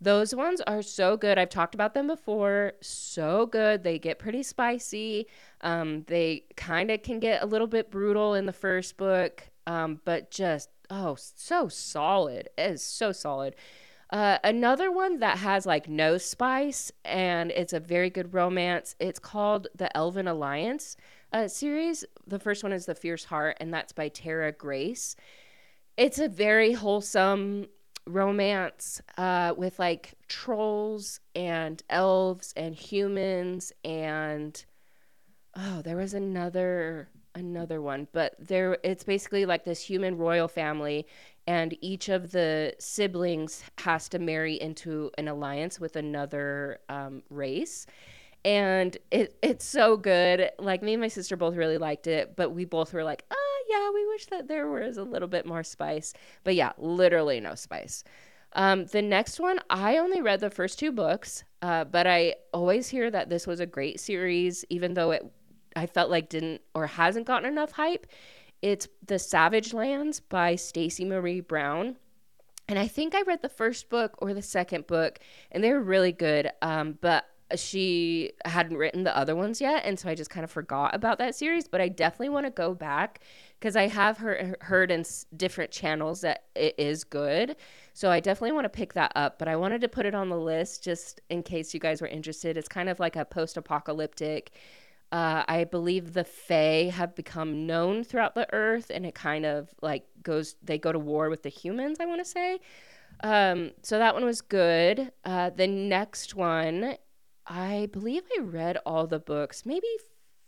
Those 0.00 0.34
ones 0.34 0.60
are 0.66 0.82
so 0.82 1.16
good. 1.16 1.38
I've 1.38 1.48
talked 1.48 1.74
about 1.74 1.94
them 1.94 2.08
before. 2.08 2.74
So 2.82 3.46
good. 3.46 3.82
They 3.82 3.98
get 3.98 4.18
pretty 4.18 4.42
spicy. 4.42 5.26
Um, 5.62 6.04
they 6.06 6.44
kind 6.56 6.90
of 6.90 7.02
can 7.02 7.20
get 7.20 7.42
a 7.42 7.46
little 7.46 7.66
bit 7.66 7.90
brutal 7.90 8.34
in 8.34 8.44
the 8.46 8.52
first 8.52 8.96
book, 8.96 9.44
um, 9.66 10.00
but 10.04 10.30
just, 10.30 10.68
oh, 10.90 11.16
so 11.18 11.68
solid. 11.68 12.48
It 12.58 12.70
is 12.72 12.82
so 12.82 13.12
solid. 13.12 13.56
Uh, 14.10 14.38
another 14.44 14.90
one 14.90 15.18
that 15.18 15.38
has 15.38 15.66
like 15.66 15.88
no 15.88 16.16
spice 16.16 16.92
and 17.04 17.50
it's 17.50 17.72
a 17.72 17.80
very 17.80 18.08
good 18.10 18.34
romance. 18.34 18.94
It's 19.00 19.18
called 19.18 19.66
The 19.74 19.94
Elven 19.96 20.28
Alliance 20.28 20.96
uh, 21.36 21.48
series. 21.48 22.02
The 22.26 22.38
first 22.38 22.62
one 22.62 22.72
is 22.72 22.86
The 22.86 22.94
Fierce 22.94 23.24
Heart, 23.24 23.58
and 23.60 23.72
that's 23.72 23.92
by 23.92 24.08
Tara 24.08 24.52
Grayce. 24.52 25.16
It's 25.98 26.18
a 26.18 26.28
very 26.28 26.72
wholesome 26.72 27.66
romance 28.06 29.02
uh, 29.18 29.52
with 29.56 29.78
like 29.78 30.14
trolls 30.28 31.20
and 31.34 31.82
elves 31.90 32.54
and 32.56 32.74
humans 32.74 33.72
and 33.84 34.64
oh, 35.56 35.82
there 35.82 35.96
was 35.96 36.14
another 36.14 37.08
another 37.34 37.82
one, 37.82 38.08
but 38.12 38.34
there 38.38 38.78
it's 38.82 39.04
basically 39.04 39.44
like 39.44 39.64
this 39.64 39.82
human 39.82 40.16
royal 40.16 40.48
family 40.48 41.06
and 41.46 41.76
each 41.82 42.08
of 42.08 42.32
the 42.32 42.74
siblings 42.78 43.62
has 43.78 44.08
to 44.08 44.18
marry 44.18 44.54
into 44.54 45.10
an 45.18 45.28
alliance 45.28 45.78
with 45.78 45.96
another 45.96 46.78
um, 46.88 47.22
race 47.28 47.86
and 48.46 48.96
it 49.10 49.36
it's 49.42 49.64
so 49.64 49.96
good 49.96 50.50
like 50.58 50.82
me 50.82 50.94
and 50.94 51.02
my 51.02 51.08
sister 51.08 51.36
both 51.36 51.56
really 51.56 51.78
liked 51.78 52.06
it 52.06 52.36
but 52.36 52.52
we 52.52 52.64
both 52.64 52.92
were 52.92 53.04
like 53.04 53.24
oh 53.30 53.64
yeah 53.68 53.90
we 53.92 54.06
wish 54.06 54.26
that 54.26 54.48
there 54.48 54.70
was 54.70 54.96
a 54.96 55.02
little 55.02 55.28
bit 55.28 55.44
more 55.44 55.62
spice 55.62 56.14
but 56.44 56.54
yeah 56.54 56.72
literally 56.78 57.40
no 57.40 57.54
spice 57.54 58.04
um, 58.52 58.86
the 58.86 59.02
next 59.02 59.38
one 59.40 59.58
i 59.68 59.98
only 59.98 60.22
read 60.22 60.40
the 60.40 60.48
first 60.48 60.78
two 60.78 60.92
books 60.92 61.44
uh, 61.62 61.84
but 61.84 62.06
i 62.06 62.34
always 62.54 62.88
hear 62.88 63.10
that 63.10 63.28
this 63.28 63.46
was 63.46 63.60
a 63.60 63.66
great 63.66 64.00
series 64.00 64.64
even 64.70 64.94
though 64.94 65.10
it 65.10 65.30
i 65.74 65.84
felt 65.84 66.08
like 66.08 66.28
didn't 66.28 66.62
or 66.74 66.86
hasn't 66.86 67.26
gotten 67.26 67.50
enough 67.50 67.72
hype 67.72 68.06
it's 68.62 68.88
The 69.06 69.18
Savage 69.18 69.74
Lands 69.74 70.20
by 70.20 70.56
Stacy 70.56 71.04
Marie 71.04 71.40
Brown. 71.40 71.96
And 72.68 72.78
I 72.78 72.88
think 72.88 73.14
I 73.14 73.22
read 73.22 73.42
the 73.42 73.48
first 73.48 73.88
book 73.88 74.16
or 74.18 74.34
the 74.34 74.42
second 74.42 74.86
book, 74.86 75.20
and 75.52 75.62
they 75.62 75.72
were 75.72 75.80
really 75.80 76.12
good. 76.12 76.50
Um, 76.62 76.98
but 77.00 77.26
she 77.54 78.32
hadn't 78.44 78.76
written 78.76 79.04
the 79.04 79.16
other 79.16 79.36
ones 79.36 79.60
yet, 79.60 79.84
and 79.84 79.98
so 79.98 80.08
I 80.08 80.14
just 80.14 80.30
kind 80.30 80.44
of 80.44 80.50
forgot 80.50 80.94
about 80.94 81.18
that 81.18 81.34
series. 81.34 81.68
But 81.68 81.80
I 81.80 81.88
definitely 81.88 82.30
want 82.30 82.46
to 82.46 82.50
go 82.50 82.74
back 82.74 83.20
because 83.58 83.76
I 83.76 83.86
have 83.86 84.18
heard 84.18 84.56
heard 84.62 84.90
in 84.90 85.04
different 85.36 85.70
channels 85.70 86.22
that 86.22 86.44
it 86.54 86.74
is 86.78 87.04
good. 87.04 87.56
So 87.92 88.10
I 88.10 88.20
definitely 88.20 88.52
want 88.52 88.64
to 88.64 88.70
pick 88.70 88.94
that 88.94 89.12
up. 89.14 89.38
But 89.38 89.48
I 89.48 89.56
wanted 89.56 89.80
to 89.82 89.88
put 89.88 90.06
it 90.06 90.14
on 90.14 90.28
the 90.28 90.38
list 90.38 90.82
just 90.82 91.20
in 91.30 91.42
case 91.42 91.72
you 91.72 91.80
guys 91.80 92.00
were 92.00 92.08
interested. 92.08 92.56
It's 92.56 92.68
kind 92.68 92.88
of 92.88 92.98
like 92.98 93.16
a 93.16 93.24
post 93.24 93.56
apocalyptic 93.56 94.52
uh, 95.12 95.44
I 95.46 95.64
believe 95.64 96.12
the 96.12 96.24
Fae 96.24 96.90
have 96.92 97.14
become 97.14 97.66
known 97.66 98.02
throughout 98.02 98.34
the 98.34 98.52
earth, 98.52 98.90
and 98.92 99.06
it 99.06 99.14
kind 99.14 99.46
of 99.46 99.72
like 99.80 100.04
goes, 100.22 100.56
they 100.62 100.78
go 100.78 100.92
to 100.92 100.98
war 100.98 101.30
with 101.30 101.42
the 101.42 101.48
humans, 101.48 101.98
I 102.00 102.06
want 102.06 102.20
to 102.20 102.24
say. 102.24 102.58
Um, 103.22 103.70
so 103.82 103.98
that 103.98 104.14
one 104.14 104.24
was 104.24 104.40
good. 104.40 105.12
Uh, 105.24 105.50
the 105.50 105.68
next 105.68 106.34
one, 106.34 106.96
I 107.46 107.88
believe 107.92 108.22
I 108.38 108.42
read 108.42 108.78
all 108.84 109.06
the 109.06 109.18
books, 109.18 109.64
maybe 109.64 109.86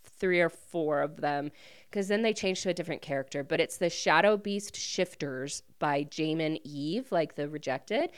three 0.05 0.41
or 0.41 0.49
four 0.49 1.01
of 1.01 1.21
them, 1.21 1.51
because 1.91 2.09
then 2.09 2.23
they 2.23 2.33
changed 2.33 2.63
to 2.65 2.71
a 2.71 2.75
different 2.75 3.03
character. 3.03 3.45
But 3.45 3.61
it's 3.61 3.77
the 3.77 3.91
Shadow 3.91 4.37
Beast 4.37 4.77
Shifters 4.77 5.63
by 5.79 6.05
Jaymin 6.05 6.61
Eve, 6.65 7.11
like 7.13 7.37
the 7.37 7.49
Rejected. 7.49 8.11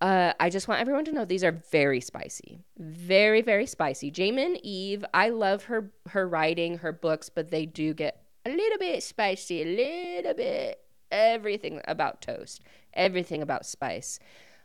Uh, 0.00 0.32
I 0.38 0.48
just 0.48 0.68
want 0.68 0.80
everyone 0.80 1.04
to 1.06 1.12
know 1.12 1.24
these 1.24 1.42
are 1.42 1.60
very 1.72 2.00
spicy, 2.00 2.60
very 2.78 3.42
very 3.42 3.66
spicy. 3.66 4.12
Jaymin 4.12 4.60
Eve, 4.62 5.04
I 5.12 5.30
love 5.30 5.64
her 5.64 5.90
her 6.10 6.28
writing, 6.28 6.78
her 6.78 6.92
books, 6.92 7.28
but 7.28 7.50
they 7.50 7.66
do 7.66 7.94
get 7.94 8.22
a 8.46 8.50
little 8.50 8.78
bit 8.78 9.02
spicy, 9.02 9.62
a 9.62 9.64
little 9.64 10.34
bit 10.34 10.80
everything 11.10 11.80
about 11.88 12.20
toast, 12.22 12.62
everything 12.94 13.42
about 13.42 13.66
spice. 13.66 14.20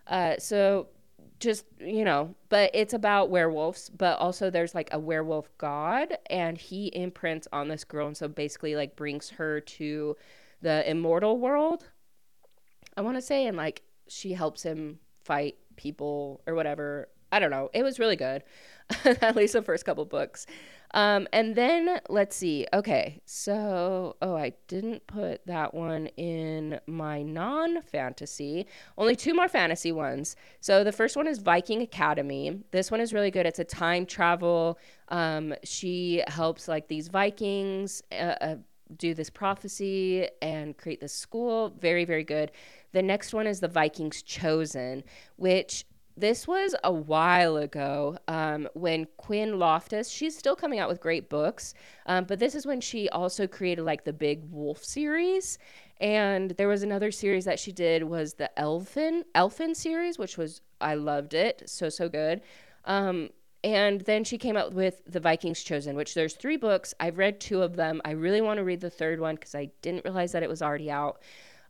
Uh, 0.05 0.35
so 0.37 0.87
just 1.43 1.65
you 1.79 2.03
know, 2.05 2.35
but 2.49 2.71
it's 2.73 2.93
about 2.93 3.29
werewolves, 3.29 3.89
but 3.89 4.17
also 4.19 4.49
there's 4.49 4.73
like 4.73 4.89
a 4.91 4.99
werewolf 4.99 5.49
god, 5.57 6.17
and 6.29 6.57
he 6.57 6.87
imprints 6.87 7.47
on 7.51 7.67
this 7.67 7.83
girl, 7.83 8.07
and 8.07 8.17
so 8.17 8.27
basically 8.27 8.75
like 8.75 8.95
brings 8.95 9.29
her 9.31 9.59
to 9.59 10.15
the 10.61 10.89
immortal 10.89 11.37
world. 11.37 11.89
I 12.95 13.01
want 13.01 13.17
to 13.17 13.21
say, 13.21 13.47
and 13.47 13.57
like 13.57 13.83
she 14.07 14.33
helps 14.33 14.63
him 14.63 14.99
fight 15.23 15.55
people 15.75 16.41
or 16.47 16.55
whatever. 16.55 17.09
I 17.33 17.39
don't 17.39 17.49
know. 17.49 17.71
It 17.73 17.81
was 17.81 17.97
really 17.97 18.15
good, 18.15 18.43
at 19.05 19.35
least 19.35 19.53
the 19.53 19.63
first 19.63 19.85
couple 19.85 20.05
books. 20.05 20.45
Um, 20.93 21.27
and 21.33 21.55
then 21.55 21.99
let's 22.07 22.35
see. 22.35 22.67
Okay, 22.71 23.19
so 23.25 24.15
oh, 24.21 24.35
I 24.35 24.53
didn't 24.67 25.07
put 25.07 25.43
that 25.47 25.73
one 25.73 26.05
in 26.15 26.79
my 26.85 27.23
non 27.23 27.81
fantasy. 27.81 28.67
Only 28.99 29.15
two 29.15 29.33
more 29.33 29.47
fantasy 29.47 29.91
ones. 29.91 30.35
So 30.59 30.83
the 30.83 30.91
first 30.91 31.17
one 31.17 31.25
is 31.25 31.39
Viking 31.39 31.81
Academy. 31.81 32.59
This 32.69 32.91
one 32.91 33.01
is 33.01 33.11
really 33.13 33.31
good. 33.31 33.47
It's 33.47 33.57
a 33.57 33.63
time 33.63 34.05
travel. 34.05 34.77
Um, 35.09 35.55
she 35.63 36.23
helps 36.27 36.67
like 36.67 36.87
these 36.87 37.07
Vikings. 37.07 38.03
Uh, 38.11 38.35
uh, 38.39 38.55
do 38.97 39.15
this 39.15 39.31
prophecy 39.31 40.27
and 40.43 40.77
create 40.77 41.01
this 41.01 41.13
school. 41.13 41.73
Very, 41.79 42.05
very 42.05 42.23
good. 42.23 42.51
The 42.91 43.01
next 43.01 43.33
one 43.33 43.47
is 43.47 43.59
The 43.59 43.67
Vikings 43.67 44.21
Chosen, 44.21 45.03
which 45.35 45.85
this 46.15 46.47
was 46.47 46.75
a 46.83 46.91
while 46.91 47.57
ago 47.57 48.17
um, 48.27 48.67
when 48.73 49.07
Quinn 49.17 49.53
Loftis, 49.53 50.13
she's 50.13 50.37
still 50.37 50.55
coming 50.55 50.79
out 50.79 50.89
with 50.89 51.01
great 51.01 51.29
books, 51.29 51.73
um, 52.05 52.25
but 52.25 52.39
this 52.39 52.55
is 52.55 52.65
when 52.65 52.81
she 52.81 53.09
also 53.09 53.47
created 53.47 53.83
like 53.83 54.03
the 54.03 54.13
Big 54.13 54.43
Wolf 54.51 54.83
series. 54.83 55.57
And 55.99 56.51
there 56.51 56.67
was 56.67 56.83
another 56.83 57.11
series 57.11 57.45
that 57.45 57.59
she 57.59 57.71
did 57.71 58.03
was 58.03 58.33
the 58.33 58.57
Elfin 58.59 59.23
Elfin 59.35 59.73
series, 59.73 60.19
which 60.19 60.37
was 60.37 60.61
I 60.81 60.95
loved 60.95 61.33
it 61.33 61.63
so 61.65 61.89
so 61.89 62.09
good. 62.09 62.41
Um, 62.85 63.29
and 63.63 64.01
then 64.01 64.25
she 64.25 64.37
came 64.37 64.57
out 64.57 64.73
with 64.73 65.01
The 65.07 65.21
Vikings 65.21 65.63
Chosen, 65.63 65.95
which 65.95 66.13
there's 66.13 66.33
three 66.33 66.57
books. 66.57 66.93
I've 66.99 67.17
read 67.17 67.39
two 67.39 67.61
of 67.61 67.77
them. 67.77 68.01
I 68.03 68.11
really 68.11 68.41
want 68.41 68.57
to 68.57 68.63
read 68.63 68.81
the 68.81 68.89
third 68.89 69.21
one 69.21 69.35
because 69.35 69.55
I 69.55 69.71
didn't 69.81 70.03
realize 70.03 70.33
that 70.33 70.43
it 70.43 70.49
was 70.49 70.61
already 70.61 70.91
out. 70.91 71.21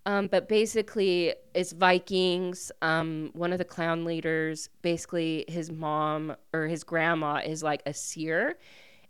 Um, 0.05 0.27
but 0.27 0.49
basically, 0.49 1.33
it's 1.53 1.71
Vikings. 1.71 2.71
Um, 2.81 3.31
one 3.33 3.53
of 3.53 3.57
the 3.57 3.65
clown 3.65 4.03
leaders, 4.03 4.69
basically, 4.81 5.45
his 5.47 5.71
mom 5.71 6.35
or 6.53 6.67
his 6.67 6.83
grandma 6.83 7.41
is 7.43 7.63
like 7.63 7.81
a 7.85 7.93
seer 7.93 8.57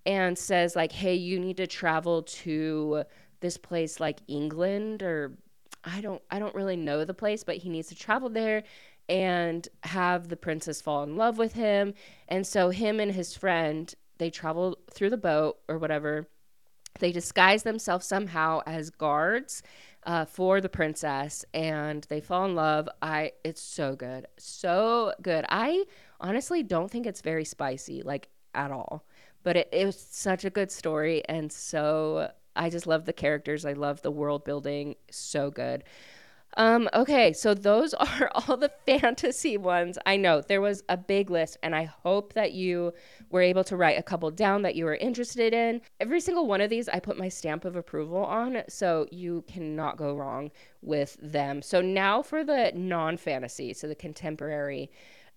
and 0.06 0.38
says, 0.38 0.76
like, 0.76 0.92
hey, 0.92 1.16
you 1.16 1.40
need 1.40 1.58
to 1.58 1.68
travel 1.68 2.24
to 2.24 3.04
this 3.40 3.58
place 3.58 4.00
like 4.00 4.20
England 4.28 5.04
or 5.04 5.38
I 5.84 6.00
don't 6.00 6.22
I 6.32 6.40
don't 6.40 6.56
really 6.56 6.78
know 6.78 7.04
the 7.04 7.14
place, 7.14 7.44
but 7.44 7.58
he 7.58 7.70
needs 7.70 7.90
to 7.90 7.96
travel 7.96 8.30
there 8.30 8.64
and 9.10 9.68
have 9.84 10.30
the 10.30 10.38
princess 10.38 10.82
fall 10.82 11.04
in 11.04 11.18
love 11.18 11.38
with 11.38 11.54
him. 11.54 11.94
And 12.30 12.48
so 12.48 12.70
him 12.70 13.00
and 13.00 13.12
his 13.12 13.36
friend, 13.36 13.94
they 14.18 14.30
travel 14.30 14.78
through 14.90 15.10
the 15.10 15.18
boat 15.18 15.58
or 15.68 15.78
whatever. 15.78 16.28
They 17.00 17.12
disguise 17.12 17.64
themselves 17.64 18.06
somehow 18.06 18.62
as 18.66 18.90
guards 18.92 19.64
uh, 20.06 20.26
for 20.26 20.62
the 20.62 20.70
princess 20.70 21.46
and 21.54 22.06
they 22.10 22.22
fall 22.22 22.46
in 22.46 22.56
love. 22.56 22.90
I 23.02 23.34
it's 23.44 23.62
so 23.62 23.96
good. 23.96 24.28
So 24.38 25.14
good. 25.22 25.46
I 25.50 25.86
honestly 26.20 26.64
don't 26.64 26.90
think 26.90 27.06
it's 27.06 27.22
very 27.22 27.46
spicy 27.46 28.02
like 28.02 28.30
at 28.54 28.72
all. 28.72 29.06
But 29.44 29.58
it, 29.58 29.70
it 29.72 29.86
was 29.86 30.00
such 30.00 30.46
a 30.46 30.50
good 30.50 30.72
story 30.72 31.24
and 31.28 31.52
so 31.52 32.32
I 32.56 32.70
just 32.70 32.88
love 32.88 33.06
the 33.06 33.14
characters. 33.14 33.66
I 33.66 33.74
love 33.74 34.02
the 34.02 34.12
world 34.12 34.44
building. 34.44 34.96
So 35.10 35.50
good. 35.52 35.84
Um, 36.56 36.88
okay, 36.94 37.34
so 37.34 37.54
those 37.54 37.94
are 37.94 38.30
all 38.34 38.58
the 38.58 38.72
fantasy 38.86 39.58
ones. 39.58 39.98
I 40.06 40.18
know 40.18 40.42
there 40.42 40.62
was 40.62 40.84
a 40.90 40.98
big 40.98 41.30
list, 41.30 41.58
and 41.64 41.76
I 41.76 41.84
hope 41.84 42.34
that 42.34 42.54
you 42.54 42.94
were 43.30 43.42
able 43.42 43.64
to 43.66 43.78
write 43.78 43.98
a 43.98 44.04
couple 44.04 44.30
down 44.32 44.62
that 44.64 44.76
you 44.76 44.86
were 44.86 44.96
interested 44.96 45.54
in. 45.54 45.82
Every 46.00 46.22
single 46.22 46.48
one 46.48 46.62
of 46.62 46.70
these, 46.70 46.88
I 46.90 47.00
put 47.00 47.18
my 47.18 47.30
stamp 47.30 47.66
of 47.66 47.76
approval 47.76 48.24
on, 48.24 48.64
so 48.70 49.08
you 49.12 49.44
cannot 49.48 49.98
go 49.98 50.16
wrong 50.16 50.52
with 50.82 51.18
them. 51.22 51.62
So 51.62 51.82
now 51.82 52.22
for 52.22 52.44
the 52.44 52.72
non 52.76 53.18
fantasy, 53.18 53.74
so 53.74 53.88
the 53.88 53.96
contemporary. 53.96 54.92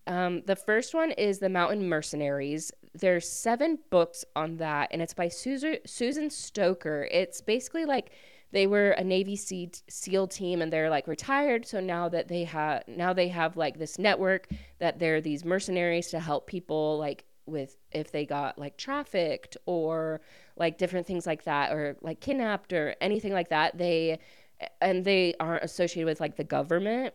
Um, 0.09 0.43
the 0.47 0.55
first 0.55 0.95
one 0.95 1.11
is 1.13 1.41
The 1.41 1.49
Mountain 1.49 1.89
Mercenaries. 1.89 2.71
There's 2.95 3.29
seven 3.29 3.81
books 3.91 4.25
on 4.37 4.57
that, 4.59 4.89
and 4.93 5.03
it's 5.03 5.15
by 5.15 5.29
Susan, 5.29 5.79
Susan 5.85 6.31
Stoker. 6.31 7.09
It's 7.11 7.41
basically 7.41 7.87
like 7.87 8.13
they 8.53 8.67
were 8.67 8.93
a 8.93 9.05
Navy 9.05 9.37
SEAL 9.37 10.29
team 10.29 10.63
and 10.63 10.73
they're 10.73 10.91
like 10.91 11.09
retired. 11.09 11.67
So 11.67 11.81
now 11.81 12.09
that 12.09 12.29
they 12.29 12.45
have 12.45 12.85
now 12.87 13.13
they 13.13 13.29
have 13.29 13.57
like 13.57 13.79
this 13.79 13.99
network 13.99 14.49
that 14.79 14.99
they're 14.99 15.21
these 15.21 15.45
mercenaries 15.45 16.09
to 16.09 16.21
help 16.21 16.47
people 16.47 16.99
like 16.99 17.25
with 17.47 17.77
if 17.93 18.11
they 18.11 18.27
got 18.27 18.59
like 18.59 18.77
trafficked 18.77 19.57
or 19.67 20.21
like 20.57 20.79
different 20.79 21.07
things 21.07 21.27
like 21.27 21.45
that 21.45 21.73
or 21.73 21.97
like 22.03 22.21
kidnapped 22.21 22.73
or 22.73 22.95
anything 23.01 23.33
like 23.33 23.49
that. 23.49 23.77
They 23.79 24.19
and 24.81 25.05
they 25.05 25.35
aren't 25.41 25.65
associated 25.65 26.07
with 26.07 26.21
like 26.21 26.37
the 26.37 26.45
government. 26.45 27.15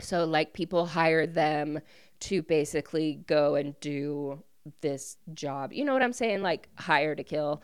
So 0.00 0.24
like 0.24 0.52
people 0.52 0.86
hire 0.86 1.26
them 1.26 1.80
to 2.20 2.42
basically 2.42 3.20
go 3.26 3.54
and 3.54 3.78
do 3.80 4.42
this 4.80 5.16
job. 5.34 5.72
You 5.72 5.84
know 5.84 5.92
what 5.92 6.02
I'm 6.02 6.12
saying? 6.12 6.42
Like 6.42 6.68
hire 6.76 7.14
to 7.14 7.24
kill. 7.24 7.62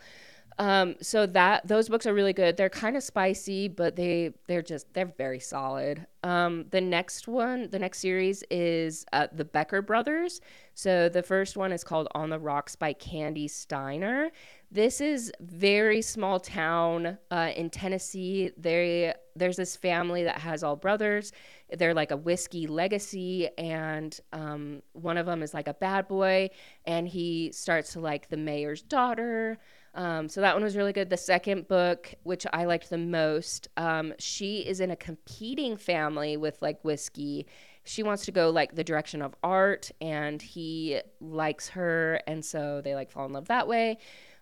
Um, 0.61 0.95
so 1.01 1.25
that 1.25 1.67
those 1.67 1.89
books 1.89 2.05
are 2.05 2.13
really 2.13 2.33
good. 2.33 2.55
They're 2.55 2.69
kind 2.69 2.95
of 2.95 3.01
spicy, 3.01 3.67
but 3.67 3.95
they 3.95 4.31
they're 4.45 4.61
just 4.61 4.93
they're 4.93 5.11
very 5.17 5.39
solid. 5.39 6.05
Um, 6.21 6.65
the 6.69 6.79
next 6.79 7.27
one, 7.27 7.67
the 7.71 7.79
next 7.79 7.97
series 7.97 8.43
is 8.51 9.03
uh, 9.11 9.25
the 9.33 9.43
Becker 9.43 9.81
brothers. 9.81 10.39
So 10.75 11.09
the 11.09 11.23
first 11.23 11.57
one 11.57 11.71
is 11.71 11.83
called 11.83 12.09
On 12.13 12.29
the 12.29 12.37
Rocks 12.37 12.75
by 12.75 12.93
Kandi 12.93 13.49
Steiner. 13.49 14.29
This 14.69 15.01
is 15.01 15.33
very 15.39 16.03
small 16.03 16.39
town 16.39 17.17
uh, 17.31 17.49
in 17.55 17.71
Tennessee. 17.71 18.51
They 18.55 19.15
there's 19.35 19.57
this 19.57 19.75
family 19.75 20.25
that 20.25 20.37
has 20.41 20.63
all 20.63 20.75
brothers. 20.75 21.31
They're 21.75 21.95
like 21.95 22.11
a 22.11 22.17
whiskey 22.17 22.67
legacy, 22.67 23.49
and 23.57 24.15
um, 24.31 24.83
one 24.93 25.17
of 25.17 25.25
them 25.25 25.41
is 25.41 25.55
like 25.55 25.67
a 25.67 25.73
bad 25.73 26.07
boy, 26.07 26.51
and 26.85 27.07
he 27.07 27.51
starts 27.51 27.93
to 27.93 27.99
like 27.99 28.29
the 28.29 28.37
mayor's 28.37 28.83
daughter. 28.83 29.57
Um, 29.93 30.29
so 30.29 30.41
that 30.41 30.55
one 30.55 30.63
was 30.63 30.77
really 30.77 30.93
good. 30.93 31.09
The 31.09 31.17
second 31.17 31.67
book, 31.67 32.13
which 32.23 32.47
I 32.53 32.65
liked 32.65 32.89
the 32.89 32.97
most, 32.97 33.67
um, 33.77 34.13
she 34.19 34.59
is 34.59 34.79
in 34.79 34.91
a 34.91 34.95
competing 34.95 35.75
family 35.75 36.37
with 36.37 36.61
like 36.61 36.83
whiskey. 36.83 37.45
She 37.83 38.03
wants 38.03 38.25
to 38.25 38.31
go 38.31 38.49
like 38.51 38.75
the 38.75 38.83
direction 38.83 39.21
of 39.21 39.35
art, 39.43 39.91
and 39.99 40.41
he 40.41 41.01
likes 41.19 41.69
her, 41.69 42.21
and 42.27 42.43
so 42.45 42.81
they 42.81 42.95
like 42.95 43.11
fall 43.11 43.25
in 43.25 43.33
love 43.33 43.47
that 43.47 43.67
way. 43.67 43.97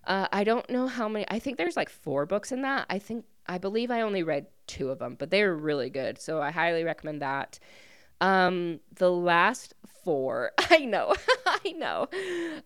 Uh, 0.05 0.27
I 0.31 0.43
don't 0.43 0.69
know 0.69 0.87
how 0.87 1.07
many. 1.07 1.25
I 1.29 1.39
think 1.39 1.57
there's 1.57 1.77
like 1.77 1.89
four 1.89 2.25
books 2.25 2.51
in 2.51 2.61
that. 2.61 2.85
I 2.89 2.99
think 2.99 3.25
I 3.47 3.57
believe 3.57 3.89
I 3.89 4.01
only 4.01 4.23
read 4.23 4.47
two 4.67 4.89
of 4.89 4.99
them, 4.99 5.15
but 5.17 5.31
they 5.31 5.43
were 5.43 5.55
really 5.55 5.89
good. 5.89 6.19
So 6.19 6.41
I 6.41 6.51
highly 6.51 6.83
recommend 6.83 7.21
that. 7.21 7.59
Um, 8.21 8.81
the 8.95 9.11
last 9.11 9.73
four, 10.03 10.51
I 10.69 10.85
know, 10.85 11.15
I 11.45 11.71
know. 11.71 12.07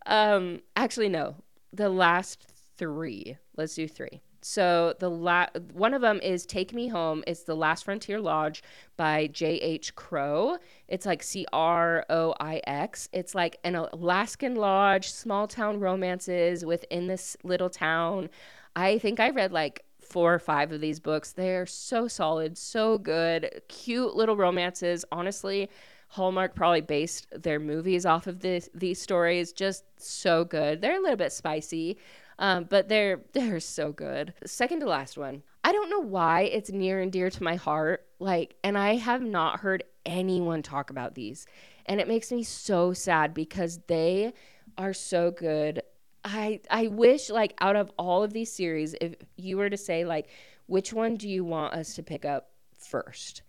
Um, 0.05 0.61
actually, 0.75 1.09
no, 1.09 1.35
the 1.71 1.89
last 1.89 2.52
three. 2.77 3.37
Let's 3.55 3.75
do 3.75 3.87
three. 3.87 4.21
So 4.41 4.93
the 4.99 5.09
la- 5.09 5.47
one 5.71 5.93
of 5.93 6.01
them 6.01 6.19
is 6.21 6.45
Take 6.45 6.73
Me 6.73 6.89
Home. 6.89 7.23
It's 7.25 7.43
The 7.43 7.55
Last 7.55 7.85
Frontier 7.85 8.19
Lodge 8.19 8.61
by 8.97 9.27
J.H. 9.27 9.95
Crow. 9.95 10.57
It's 10.89 11.05
like 11.05 11.23
C 11.23 11.45
R 11.53 12.05
O 12.09 12.35
I 12.39 12.61
X. 12.67 13.07
It's 13.13 13.33
like 13.33 13.57
an 13.63 13.75
Alaskan 13.75 14.55
lodge, 14.55 15.11
small 15.11 15.47
town 15.47 15.79
romances 15.79 16.65
within 16.65 17.07
this 17.07 17.37
little 17.43 17.69
town. 17.69 18.29
I 18.75 18.97
think 18.97 19.19
I 19.19 19.29
read 19.29 19.53
like 19.53 19.85
four 20.01 20.33
or 20.33 20.39
five 20.39 20.71
of 20.73 20.81
these 20.81 20.99
books. 20.99 21.31
They're 21.31 21.65
so 21.65 22.07
solid, 22.09 22.57
so 22.57 22.97
good, 22.97 23.61
cute 23.69 24.15
little 24.15 24.35
romances. 24.35 25.05
Honestly, 25.11 25.69
Hallmark 26.09 26.53
probably 26.53 26.81
based 26.81 27.27
their 27.41 27.59
movies 27.59 28.05
off 28.05 28.27
of 28.27 28.41
this, 28.41 28.69
these 28.75 29.01
stories. 29.01 29.53
Just 29.53 29.85
so 29.97 30.43
good. 30.43 30.81
They're 30.81 30.99
a 30.99 31.01
little 31.01 31.15
bit 31.15 31.31
spicy, 31.31 31.97
um, 32.39 32.65
but 32.69 32.89
they're 32.89 33.21
they're 33.33 33.59
so 33.59 33.91
good. 33.91 34.33
Second 34.45 34.79
to 34.81 34.85
last 34.85 35.17
one. 35.17 35.43
I 35.63 35.71
don't 35.71 35.89
know 35.89 36.01
why 36.01 36.41
it's 36.41 36.71
near 36.71 36.99
and 36.99 37.11
dear 37.11 37.29
to 37.29 37.43
my 37.43 37.55
heart. 37.55 38.05
Like, 38.19 38.55
and 38.63 38.77
I 38.77 38.95
have 38.95 39.21
not 39.21 39.61
heard 39.61 39.83
anyone 40.05 40.61
talk 40.61 40.89
about 40.89 41.15
these, 41.15 41.45
and 41.85 41.99
it 41.99 42.07
makes 42.07 42.31
me 42.31 42.43
so 42.43 42.93
sad 42.93 43.33
because 43.33 43.79
they 43.87 44.33
are 44.77 44.93
so 44.93 45.31
good. 45.31 45.81
I 46.25 46.61
I 46.69 46.87
wish 46.87 47.29
like 47.29 47.53
out 47.59 47.75
of 47.75 47.91
all 47.97 48.23
of 48.23 48.33
these 48.33 48.51
series, 48.51 48.95
if 48.99 49.15
you 49.37 49.57
were 49.57 49.69
to 49.69 49.77
say 49.77 50.05
like, 50.05 50.29
which 50.67 50.93
one 50.93 51.15
do 51.15 51.29
you 51.29 51.43
want 51.43 51.73
us 51.73 51.95
to 51.95 52.03
pick 52.03 52.25
up 52.25 52.49
first? 52.77 53.43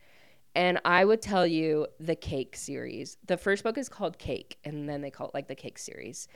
And 0.57 0.81
I 0.85 1.05
would 1.05 1.21
tell 1.21 1.47
you 1.47 1.87
the 1.99 2.15
Cake 2.15 2.55
series. 2.57 3.17
The 3.27 3.37
first 3.37 3.65
book 3.65 3.77
is 3.77 3.89
called 3.89 4.19
Cake, 4.19 4.59
and 4.65 4.89
then 4.89 5.01
they 5.01 5.11
call 5.11 5.29
it 5.29 5.35
like 5.35 5.49
the 5.49 5.55
Cake 5.57 5.79
series. 5.79 6.29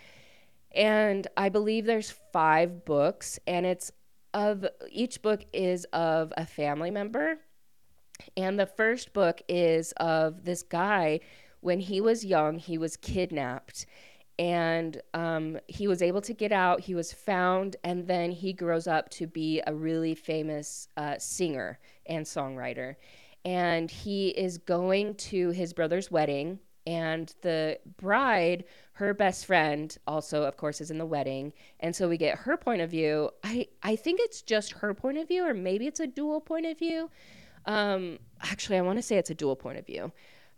And 0.75 1.27
I 1.37 1.49
believe 1.49 1.87
there's 1.87 2.11
five 2.33 2.85
books, 2.85 3.39
and 3.47 3.65
it's 3.65 3.91
of 4.35 4.67
each 4.91 5.23
book 5.23 5.45
is 5.53 5.85
of 5.87 6.33
a 6.37 6.45
family 6.45 6.91
member. 6.91 7.39
And 8.37 8.59
the 8.59 8.67
first 8.67 9.13
book 9.13 9.41
is 9.49 9.93
of 9.93 10.45
this 10.45 10.63
guy 10.63 11.21
when 11.61 11.81
he 11.81 12.01
was 12.01 12.25
young, 12.25 12.59
he 12.59 12.79
was 12.79 12.97
kidnapped 12.97 13.87
and 14.39 15.01
um, 15.15 15.59
he 15.67 15.89
was 15.89 16.01
able 16.01 16.21
to 16.21 16.33
get 16.33 16.53
out. 16.53 16.81
He 16.81 16.95
was 16.95 17.13
found, 17.13 17.77
and 17.83 18.07
then 18.07 18.31
he 18.31 18.53
grows 18.53 18.87
up 18.87 19.09
to 19.11 19.27
be 19.27 19.61
a 19.67 19.75
really 19.75 20.15
famous 20.15 20.89
uh, 20.97 21.19
singer 21.19 21.79
and 22.07 22.25
songwriter. 22.25 22.95
And 23.45 23.91
he 23.91 24.29
is 24.29 24.59
going 24.59 25.17
to 25.17 25.51
his 25.51 25.73
brother's 25.73 26.11
wedding, 26.11 26.61
and 26.87 27.35
the 27.43 27.79
bride 27.97 28.65
her 28.93 29.15
best 29.15 29.47
friend 29.47 29.97
also 30.07 30.43
of 30.43 30.57
course 30.57 30.81
is 30.81 30.91
in 30.91 30.99
the 30.99 31.07
wedding. 31.07 31.53
And 31.81 31.95
so 31.95 32.09
we 32.09 32.17
get 32.17 32.39
her 32.39 32.57
point 32.57 32.81
of 32.81 32.91
view. 32.91 33.31
I 33.45 33.69
i 33.83 33.97
think 33.97 34.21
it's 34.23 34.43
just 34.43 34.73
her 34.73 34.95
point 34.95 35.19
of 35.19 35.29
view 35.29 35.47
or 35.47 35.55
maybe 35.55 35.87
it's 35.87 36.01
a 36.01 36.07
dual 36.07 36.41
point 36.41 36.67
of 36.67 36.79
view. 36.79 37.11
Um 37.67 38.19
actually 38.43 38.79
i 38.79 38.81
want 38.81 38.99
to 38.99 39.03
say 39.03 39.17
it's 39.17 39.31
a 39.31 39.35
dual 39.35 39.57
point 39.57 39.79
of 39.79 39.87
view. 39.87 40.13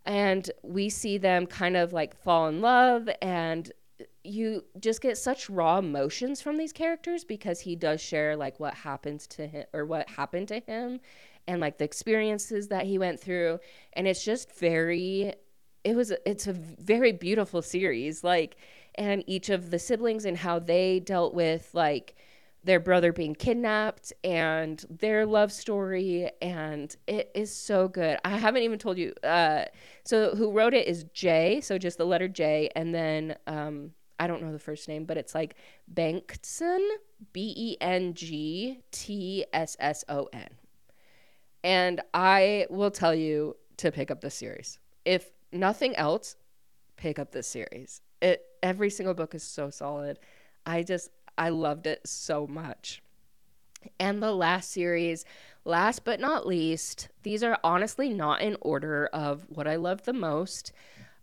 And 0.06 0.50
we 0.62 0.88
see 0.88 1.18
them 1.18 1.46
kind 1.46 1.76
of 1.76 1.92
like 1.92 2.16
fall 2.16 2.48
in 2.48 2.61
love 2.62 3.09
and 3.20 3.70
you 4.24 4.64
just 4.78 5.00
get 5.00 5.18
such 5.18 5.50
raw 5.50 5.78
emotions 5.78 6.40
from 6.40 6.56
these 6.56 6.72
characters 6.72 7.24
because 7.24 7.61
he 7.61 7.76
does 7.76 8.00
share 8.00 8.37
like 8.37 8.59
what 8.61 8.74
happens 8.74 9.26
to 9.26 9.46
him 9.46 9.64
or 9.72 9.85
what 9.85 10.09
happened 10.09 10.48
to 10.48 10.61
him 10.61 11.00
and 11.46 11.61
like 11.61 11.78
the 11.78 11.85
experiences 11.85 12.68
that 12.68 12.87
he 12.87 12.98
went 12.98 13.20
through. 13.20 13.59
And 13.94 14.06
it's 14.06 14.24
just 14.24 14.56
very 14.59 15.35
it 15.85 15.97
was 15.97 16.12
it's 16.27 16.47
a 16.47 16.53
very 16.53 17.12
beautiful 17.12 17.62
series 17.62 18.23
like 18.23 18.57
and 18.97 19.25
each 19.27 19.49
of 19.51 19.71
the 19.71 19.79
siblings 19.79 20.25
and 20.25 20.37
how 20.37 20.59
they 20.59 21.01
dealt 21.01 21.35
with 21.35 21.71
like 21.73 22.16
their 22.62 22.81
brother 22.81 23.12
being 23.12 23.35
kidnapped 23.35 24.12
and 24.23 24.85
their 24.90 25.25
love 25.25 25.51
story 25.51 26.31
and 26.43 26.95
it 27.07 27.31
is 27.35 27.51
so 27.55 27.88
good. 27.88 28.19
I 28.23 28.37
haven't 28.37 28.62
even 28.62 28.79
told 28.79 28.99
you 28.99 29.14
uh, 29.25 29.64
so 30.05 30.35
who 30.35 30.53
wrote 30.53 30.75
it 30.75 30.87
is 30.87 31.05
j 31.14 31.61
so 31.62 31.79
just 31.79 31.97
the 31.99 32.05
letter 32.05 32.29
j 32.29 32.69
and 32.77 32.95
then 32.95 33.37
um, 33.47 33.93
i 34.19 34.27
don't 34.27 34.43
know 34.43 34.53
the 34.53 34.59
first 34.59 34.88
name 34.88 35.05
but 35.07 35.16
it's 35.16 35.35
like 35.35 35.55
Bengtsson 35.93 36.87
b-e-n-g-t-s-s-o-n 37.33 38.19
and 41.62 42.01
i 42.12 42.66
will 42.71 42.90
tell 42.90 43.14
you 43.14 43.57
to 43.81 43.90
pick 43.90 44.11
up 44.11 44.21
the 44.21 44.31
series. 44.31 44.79
If 45.07 45.31
nothing 45.52 45.96
else, 45.96 46.36
pick 46.96 47.18
up 47.18 47.32
this 47.32 47.46
series. 47.46 48.00
It 48.20 48.44
every 48.62 48.90
single 48.90 49.14
book 49.14 49.34
is 49.34 49.42
so 49.42 49.70
solid. 49.70 50.18
I 50.66 50.82
just 50.82 51.10
I 51.38 51.48
loved 51.48 51.86
it 51.86 52.06
so 52.06 52.46
much. 52.46 53.02
And 53.98 54.22
the 54.22 54.32
last 54.32 54.70
series, 54.70 55.24
last 55.64 56.04
but 56.04 56.20
not 56.20 56.46
least, 56.46 57.08
these 57.22 57.42
are 57.42 57.58
honestly 57.64 58.10
not 58.10 58.42
in 58.42 58.56
order 58.60 59.06
of 59.06 59.46
what 59.48 59.66
I 59.66 59.76
loved 59.76 60.04
the 60.04 60.12
most. 60.12 60.72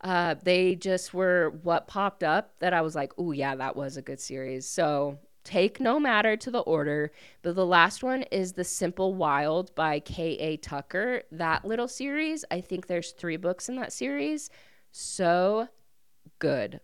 Uh, 0.02 0.36
they 0.44 0.76
just 0.76 1.14
were 1.14 1.52
what 1.62 1.88
popped 1.88 2.24
up 2.24 2.54
that 2.60 2.74
I 2.74 2.82
was 2.82 2.96
like, 2.96 3.12
oh, 3.18 3.32
yeah, 3.32 3.56
that 3.56 3.76
was 3.76 3.98
a 3.98 4.02
good 4.02 4.20
series. 4.20 4.68
So 4.68 5.20
take 5.48 5.80
no 5.80 6.00
matter 6.00 6.36
to 6.36 6.52
the 6.52 6.60
order. 6.60 7.12
But 7.42 7.56
the 7.56 7.66
last 7.66 8.04
one 8.04 8.24
is 8.24 8.54
The 8.54 8.64
Simple 8.64 9.14
Wild 9.14 9.74
by 9.76 10.00
K.A. 10.02 10.58
Tucker. 10.58 11.24
That 11.32 11.64
little 11.64 11.88
series, 11.88 12.44
I 12.52 12.62
think 12.62 12.88
there's 12.88 13.12
three 13.12 13.38
books 13.38 13.70
in 13.70 13.78
that 13.78 13.94
series. 13.94 14.50
So 14.92 15.70
good. 16.40 16.82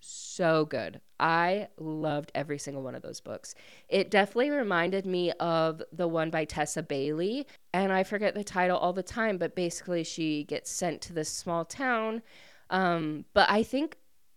So 0.00 0.64
good. 0.64 1.00
I 1.20 1.68
loved 1.78 2.32
every 2.34 2.58
single 2.58 2.82
one 2.82 2.94
of 2.94 3.02
those 3.02 3.20
books. 3.20 3.54
It 3.88 4.10
definitely 4.10 4.50
reminded 4.50 5.04
me 5.04 5.32
of 5.32 5.82
the 5.92 6.08
one 6.08 6.30
by 6.30 6.44
Tessa 6.44 6.82
Bailey. 6.82 7.46
And 7.74 7.92
I 7.92 8.02
forget 8.02 8.34
the 8.34 8.44
title 8.44 8.78
all 8.78 8.92
the 8.92 9.02
time, 9.02 9.36
but 9.36 9.54
basically, 9.54 10.04
she 10.04 10.44
gets 10.44 10.70
sent 10.70 11.02
to 11.02 11.12
this 11.12 11.28
small 11.28 11.64
town. 11.64 12.22
Um, 12.70 13.24
but 13.34 13.50
I 13.50 13.62
think 13.62 13.96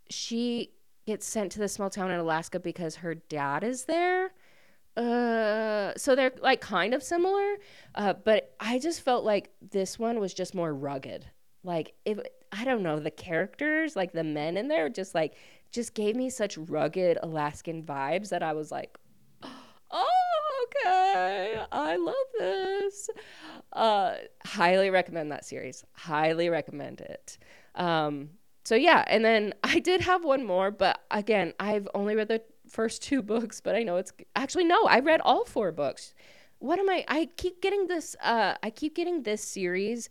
she 0.09 0.71
gets 1.09 1.25
sent 1.25 1.51
to 1.51 1.57
the 1.57 1.67
small 1.67 1.89
town 1.89 2.11
in 2.11 2.19
Alaska 2.19 2.59
because 2.59 2.97
her 2.97 3.15
dad 3.15 3.63
is 3.63 3.85
there. 3.85 4.31
Uh, 4.95 5.91
so 5.97 6.15
they're 6.15 6.33
like 6.39 6.61
kind 6.61 6.93
of 6.93 7.01
similar, 7.01 7.55
uh, 7.95 8.13
but 8.13 8.53
I 8.59 8.77
just 8.77 9.01
felt 9.01 9.25
like 9.25 9.49
this 9.59 9.97
one 9.97 10.19
was 10.19 10.35
just 10.35 10.53
more 10.53 10.71
rugged. 10.71 11.25
Like 11.63 11.93
if 12.05 12.19
I 12.51 12.63
don't 12.63 12.83
know 12.83 12.99
the 12.99 13.09
characters, 13.09 13.95
like 13.95 14.11
the 14.11 14.23
men 14.23 14.55
in 14.55 14.67
there, 14.67 14.87
just 14.87 15.15
like 15.15 15.33
just 15.71 15.95
gave 15.95 16.15
me 16.15 16.29
such 16.29 16.59
rugged 16.59 17.17
Alaskan 17.23 17.81
vibes 17.83 18.29
that 18.29 18.43
I 18.43 18.53
was 18.53 18.71
like, 18.71 18.95
oh 19.91 20.65
okay, 20.85 21.59
I 21.71 21.95
love 21.95 22.15
this. 22.37 23.09
Uh, 23.73 24.13
highly 24.45 24.91
recommend 24.91 25.31
that 25.31 25.43
series. 25.43 25.83
Highly 25.93 26.49
recommend 26.49 27.01
it. 27.01 27.39
Um, 27.73 28.29
so 28.63 28.75
yeah, 28.75 29.03
and 29.07 29.23
then 29.23 29.53
I 29.63 29.79
did 29.79 30.01
have 30.01 30.23
one 30.23 30.45
more, 30.45 30.71
but 30.71 31.01
again, 31.11 31.53
I've 31.59 31.87
only 31.93 32.15
read 32.15 32.27
the 32.27 32.41
first 32.69 33.01
two 33.03 33.21
books, 33.33 33.61
but 33.61 33.75
I 33.75 33.83
know 33.83 33.97
it's 33.97 34.13
actually 34.35 34.65
no, 34.65 34.85
I 34.85 34.99
read 34.99 35.21
all 35.21 35.45
four 35.45 35.71
books. 35.71 36.13
What 36.59 36.79
am 36.79 36.89
I 36.89 37.05
I 37.07 37.29
keep 37.37 37.61
getting 37.61 37.87
this 37.87 38.15
uh 38.21 38.55
I 38.61 38.69
keep 38.69 38.95
getting 38.95 39.23
this 39.23 39.41
series 39.41 40.09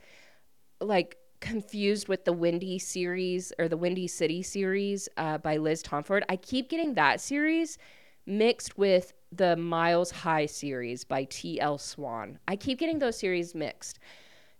like 0.80 1.16
confused 1.40 2.08
with 2.08 2.24
the 2.24 2.32
Windy 2.32 2.78
series 2.78 3.52
or 3.58 3.68
the 3.68 3.76
Windy 3.76 4.06
City 4.08 4.42
series 4.42 5.08
uh, 5.16 5.38
by 5.38 5.56
Liz 5.56 5.82
Tomforde. 5.82 6.24
I 6.28 6.36
keep 6.36 6.68
getting 6.68 6.94
that 6.94 7.20
series 7.20 7.78
mixed 8.26 8.76
with 8.76 9.12
the 9.32 9.56
Miles 9.56 10.10
High 10.10 10.46
series 10.46 11.04
by 11.04 11.24
T.L. 11.24 11.78
Swan. 11.78 12.38
I 12.48 12.56
keep 12.56 12.78
getting 12.78 12.98
those 12.98 13.18
series 13.18 13.54
mixed. 13.54 13.98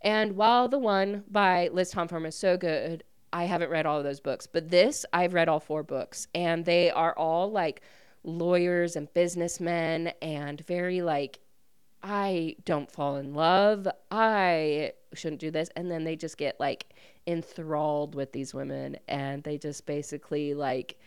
And 0.03 0.37
while 0.37 0.69
the 0.69 0.79
one 0.79 1.25
by 1.29 1.69
Liz 1.73 1.93
Tomforde 1.93 2.29
is 2.29 2.37
so 2.37 2.57
good, 2.57 3.03
I 3.33 3.45
haven't 3.45 3.71
read 3.71 3.87
all 3.87 3.99
of 3.99 4.05
those 4.05 4.21
books, 4.21 4.47
but 4.47 4.71
this 4.71 5.05
I've 5.13 5.35
read 5.35 5.49
all 5.49 5.61
four 5.61 5.83
books, 5.83 6.27
and 6.35 6.65
they 6.65 6.91
are 6.91 7.17
all 7.17 7.51
like 7.51 7.83
lawyers 8.25 8.97
and 8.97 9.13
businessmen 9.15 10.13
and 10.21 10.65
very 10.67 11.03
like 11.03 11.41
I 12.03 12.57
don't 12.65 12.91
fall 12.91 13.17
in 13.17 13.35
love. 13.35 13.89
I 14.11 14.93
shouldn't 15.15 15.41
do 15.41 15.51
this. 15.51 15.69
And 15.75 15.91
then 15.91 16.05
they 16.05 16.17
just 16.17 16.37
get 16.37 16.61
like 16.61 16.95
enthralled 17.27 18.15
with 18.15 18.33
these 18.33 18.55
women 18.55 18.97
and 19.09 19.43
they 19.43 19.59
just 19.59 19.85
basically 19.85 20.55
like 20.55 20.99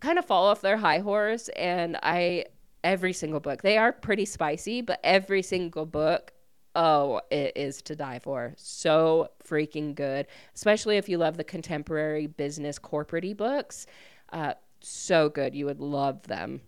kind 0.00 0.18
of 0.18 0.24
fall 0.24 0.46
off 0.46 0.60
their 0.60 0.76
high 0.76 1.00
horse. 1.00 1.48
And 1.50 1.98
I 2.02 2.46
every 2.84 3.12
single 3.12 3.40
book. 3.40 3.62
They 3.62 3.78
are 3.78 3.92
pretty 3.92 4.24
spicy, 4.24 4.80
but 4.80 5.00
every 5.04 5.42
single 5.42 5.86
book, 5.86 6.31
oh, 6.74 7.20
it 7.30 7.52
is 7.56 7.82
to 7.82 7.96
die 7.96 8.18
for. 8.18 8.54
So 8.56 9.28
freaking 9.46 9.94
good, 9.94 10.26
especially 10.54 10.96
if 10.96 11.08
you 11.08 11.18
love 11.18 11.36
the 11.36 11.44
contemporary 11.44 12.26
business 12.26 12.78
corporate 12.78 13.36
books. 13.36 13.86
Uh, 14.32 14.54
so 14.80 15.28
good. 15.28 15.54
You 15.54 15.66
would 15.66 15.80
love 15.80 16.22
them. 16.22 16.62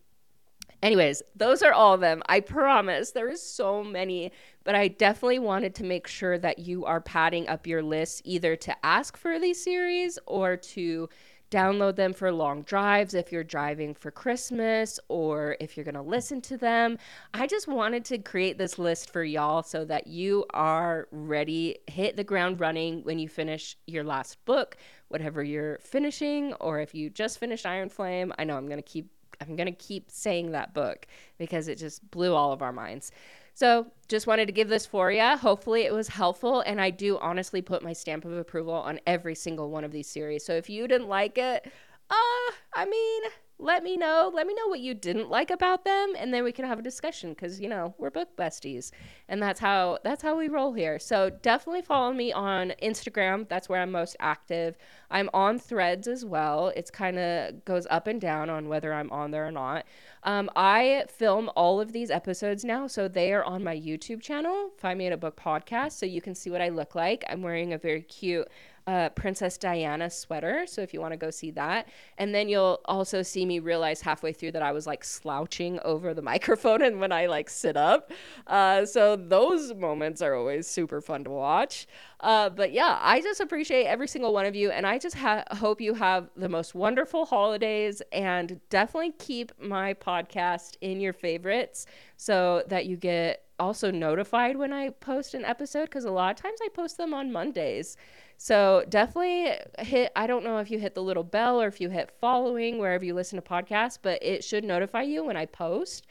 Anyways, 0.82 1.22
those 1.34 1.62
are 1.62 1.72
all 1.72 1.94
of 1.94 2.00
them. 2.00 2.22
I 2.26 2.40
promise 2.40 3.12
there 3.12 3.30
is 3.30 3.42
so 3.42 3.82
many, 3.82 4.32
but 4.64 4.74
I 4.74 4.88
definitely 4.88 5.38
wanted 5.38 5.74
to 5.76 5.84
make 5.84 6.06
sure 6.06 6.36
that 6.36 6.58
you 6.58 6.84
are 6.84 7.00
padding 7.00 7.48
up 7.48 7.66
your 7.66 7.82
list 7.82 8.20
either 8.24 8.54
to 8.56 8.76
ask 8.84 9.16
for 9.16 9.38
these 9.38 9.64
series 9.64 10.18
or 10.26 10.58
to 10.58 11.08
download 11.50 11.96
them 11.96 12.12
for 12.12 12.32
long 12.32 12.62
drives 12.62 13.14
if 13.14 13.30
you're 13.30 13.44
driving 13.44 13.94
for 13.94 14.10
Christmas 14.10 14.98
or 15.08 15.56
if 15.60 15.76
you're 15.76 15.84
going 15.84 15.94
to 15.94 16.02
listen 16.02 16.40
to 16.42 16.56
them. 16.56 16.98
I 17.32 17.46
just 17.46 17.68
wanted 17.68 18.04
to 18.06 18.18
create 18.18 18.58
this 18.58 18.78
list 18.78 19.12
for 19.12 19.22
y'all 19.22 19.62
so 19.62 19.84
that 19.84 20.06
you 20.06 20.44
are 20.50 21.08
ready, 21.10 21.78
hit 21.86 22.16
the 22.16 22.24
ground 22.24 22.60
running 22.60 23.02
when 23.04 23.18
you 23.18 23.28
finish 23.28 23.76
your 23.86 24.04
last 24.04 24.44
book, 24.44 24.76
whatever 25.08 25.42
you're 25.42 25.78
finishing, 25.78 26.54
or 26.54 26.80
if 26.80 26.94
you 26.94 27.10
just 27.10 27.38
finished 27.38 27.66
Iron 27.66 27.88
Flame. 27.88 28.32
I 28.38 28.44
know 28.44 28.56
I'm 28.56 28.66
going 28.66 28.82
to 28.82 28.82
keep 28.82 29.10
I'm 29.40 29.56
going 29.56 29.66
to 29.66 29.72
keep 29.72 30.10
saying 30.10 30.52
that 30.52 30.74
book 30.74 31.06
because 31.38 31.68
it 31.68 31.76
just 31.76 32.08
blew 32.10 32.34
all 32.34 32.52
of 32.52 32.62
our 32.62 32.72
minds. 32.72 33.10
So, 33.54 33.86
just 34.08 34.26
wanted 34.26 34.46
to 34.46 34.52
give 34.52 34.68
this 34.68 34.84
for 34.84 35.10
you. 35.10 35.22
Hopefully, 35.22 35.82
it 35.82 35.92
was 35.92 36.08
helpful. 36.08 36.60
And 36.60 36.80
I 36.80 36.90
do 36.90 37.18
honestly 37.18 37.62
put 37.62 37.82
my 37.82 37.92
stamp 37.92 38.24
of 38.24 38.32
approval 38.32 38.74
on 38.74 39.00
every 39.06 39.34
single 39.34 39.70
one 39.70 39.84
of 39.84 39.92
these 39.92 40.08
series. 40.08 40.44
So, 40.44 40.54
if 40.54 40.68
you 40.68 40.88
didn't 40.88 41.08
like 41.08 41.38
it, 41.38 41.64
uh, 42.10 42.52
I 42.74 42.84
mean, 42.84 43.22
let 43.58 43.84
me 43.84 43.96
know. 43.96 44.32
Let 44.34 44.46
me 44.46 44.54
know 44.54 44.66
what 44.66 44.80
you 44.80 44.94
didn't 44.94 45.30
like 45.30 45.50
about 45.50 45.84
them, 45.84 46.14
and 46.18 46.34
then 46.34 46.42
we 46.42 46.50
can 46.50 46.64
have 46.64 46.80
a 46.80 46.82
discussion 46.82 47.30
because 47.30 47.60
you 47.60 47.68
know 47.68 47.94
we're 47.98 48.10
book 48.10 48.36
besties, 48.36 48.90
and 49.28 49.40
that's 49.40 49.60
how 49.60 49.98
that's 50.02 50.22
how 50.22 50.36
we 50.36 50.48
roll 50.48 50.72
here. 50.72 50.98
So 50.98 51.30
definitely 51.30 51.82
follow 51.82 52.12
me 52.12 52.32
on 52.32 52.72
Instagram. 52.82 53.48
That's 53.48 53.68
where 53.68 53.80
I'm 53.80 53.92
most 53.92 54.16
active. 54.18 54.76
I'm 55.10 55.30
on 55.32 55.58
Threads 55.60 56.08
as 56.08 56.24
well. 56.24 56.72
It's 56.74 56.90
kind 56.90 57.18
of 57.18 57.64
goes 57.64 57.86
up 57.90 58.08
and 58.08 58.20
down 58.20 58.50
on 58.50 58.68
whether 58.68 58.92
I'm 58.92 59.10
on 59.12 59.30
there 59.30 59.46
or 59.46 59.52
not. 59.52 59.86
Um, 60.24 60.50
I 60.56 61.04
film 61.08 61.48
all 61.54 61.80
of 61.80 61.92
these 61.92 62.10
episodes 62.10 62.64
now, 62.64 62.88
so 62.88 63.06
they 63.06 63.32
are 63.32 63.44
on 63.44 63.62
my 63.62 63.76
YouTube 63.76 64.20
channel. 64.20 64.70
Find 64.78 64.98
me 64.98 65.06
at 65.06 65.12
a 65.12 65.16
book 65.16 65.36
podcast, 65.40 65.92
so 65.92 66.06
you 66.06 66.20
can 66.20 66.34
see 66.34 66.50
what 66.50 66.60
I 66.60 66.70
look 66.70 66.94
like. 66.94 67.24
I'm 67.28 67.42
wearing 67.42 67.72
a 67.72 67.78
very 67.78 68.02
cute 68.02 68.48
uh, 68.86 69.08
Princess 69.10 69.56
Diana 69.56 70.10
sweater. 70.10 70.66
So 70.66 70.82
if 70.82 70.92
you 70.92 71.00
want 71.00 71.12
to 71.12 71.16
go 71.16 71.30
see 71.30 71.50
that. 71.52 71.88
And 72.18 72.34
then 72.34 72.48
you'll 72.48 72.80
also 72.84 73.22
see 73.22 73.46
me 73.46 73.58
realize 73.58 74.02
halfway 74.02 74.32
through 74.32 74.52
that 74.52 74.62
I 74.62 74.72
was 74.72 74.86
like 74.86 75.04
slouching 75.04 75.78
over 75.84 76.12
the 76.12 76.22
microphone 76.34 76.82
and 76.82 77.00
when 77.00 77.12
I 77.12 77.26
like 77.26 77.48
sit 77.48 77.76
up. 77.76 78.12
Uh, 78.46 78.84
so 78.84 79.16
those 79.16 79.74
moments 79.74 80.20
are 80.20 80.34
always 80.34 80.66
super 80.66 81.00
fun 81.00 81.24
to 81.24 81.30
watch. 81.30 81.86
Uh, 82.20 82.50
but 82.50 82.72
yeah, 82.72 82.98
I 83.00 83.20
just 83.20 83.40
appreciate 83.40 83.84
every 83.84 84.08
single 84.08 84.32
one 84.32 84.46
of 84.46 84.54
you. 84.54 84.70
And 84.70 84.86
I 84.86 84.98
just 84.98 85.16
ha- 85.16 85.44
hope 85.52 85.80
you 85.80 85.94
have 85.94 86.30
the 86.36 86.48
most 86.48 86.74
wonderful 86.74 87.24
holidays 87.26 88.02
and 88.12 88.60
definitely 88.70 89.12
keep 89.12 89.52
my 89.60 89.94
podcast 89.94 90.76
in 90.80 91.00
your 91.00 91.12
favorites 91.12 91.86
so 92.16 92.62
that 92.68 92.86
you 92.86 92.96
get 92.96 93.43
also 93.58 93.90
notified 93.90 94.56
when 94.56 94.72
I 94.72 94.90
post 94.90 95.34
an 95.34 95.44
episode 95.44 95.84
because 95.84 96.04
a 96.04 96.10
lot 96.10 96.36
of 96.36 96.42
times 96.42 96.58
I 96.62 96.68
post 96.74 96.96
them 96.96 97.14
on 97.14 97.32
Mondays. 97.32 97.96
So 98.36 98.84
definitely 98.88 99.52
hit, 99.78 100.12
I 100.16 100.26
don't 100.26 100.44
know 100.44 100.58
if 100.58 100.70
you 100.70 100.78
hit 100.78 100.94
the 100.94 101.02
little 101.02 101.22
bell 101.22 101.60
or 101.60 101.68
if 101.68 101.80
you 101.80 101.88
hit 101.88 102.10
following 102.20 102.78
wherever 102.78 103.04
you 103.04 103.14
listen 103.14 103.40
to 103.40 103.48
podcasts, 103.48 103.98
but 104.00 104.22
it 104.22 104.42
should 104.44 104.64
notify 104.64 105.02
you 105.02 105.24
when 105.24 105.36
I 105.36 105.46
post. 105.46 106.06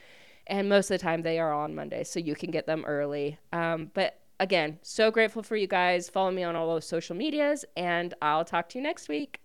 And 0.46 0.68
most 0.68 0.90
of 0.90 0.98
the 0.98 1.02
time 1.02 1.22
they 1.22 1.38
are 1.38 1.52
on 1.52 1.74
Monday, 1.74 2.04
so 2.04 2.20
you 2.20 2.34
can 2.34 2.50
get 2.50 2.66
them 2.66 2.84
early. 2.86 3.38
Um, 3.52 3.90
but 3.94 4.20
again, 4.40 4.78
so 4.82 5.10
grateful 5.10 5.42
for 5.42 5.56
you 5.56 5.66
guys. 5.66 6.08
Follow 6.08 6.30
me 6.30 6.42
on 6.42 6.56
all 6.56 6.68
those 6.68 6.86
social 6.86 7.16
medias, 7.16 7.64
and 7.76 8.12
I'll 8.20 8.44
talk 8.44 8.68
to 8.70 8.78
you 8.78 8.82
next 8.82 9.08
week. 9.08 9.43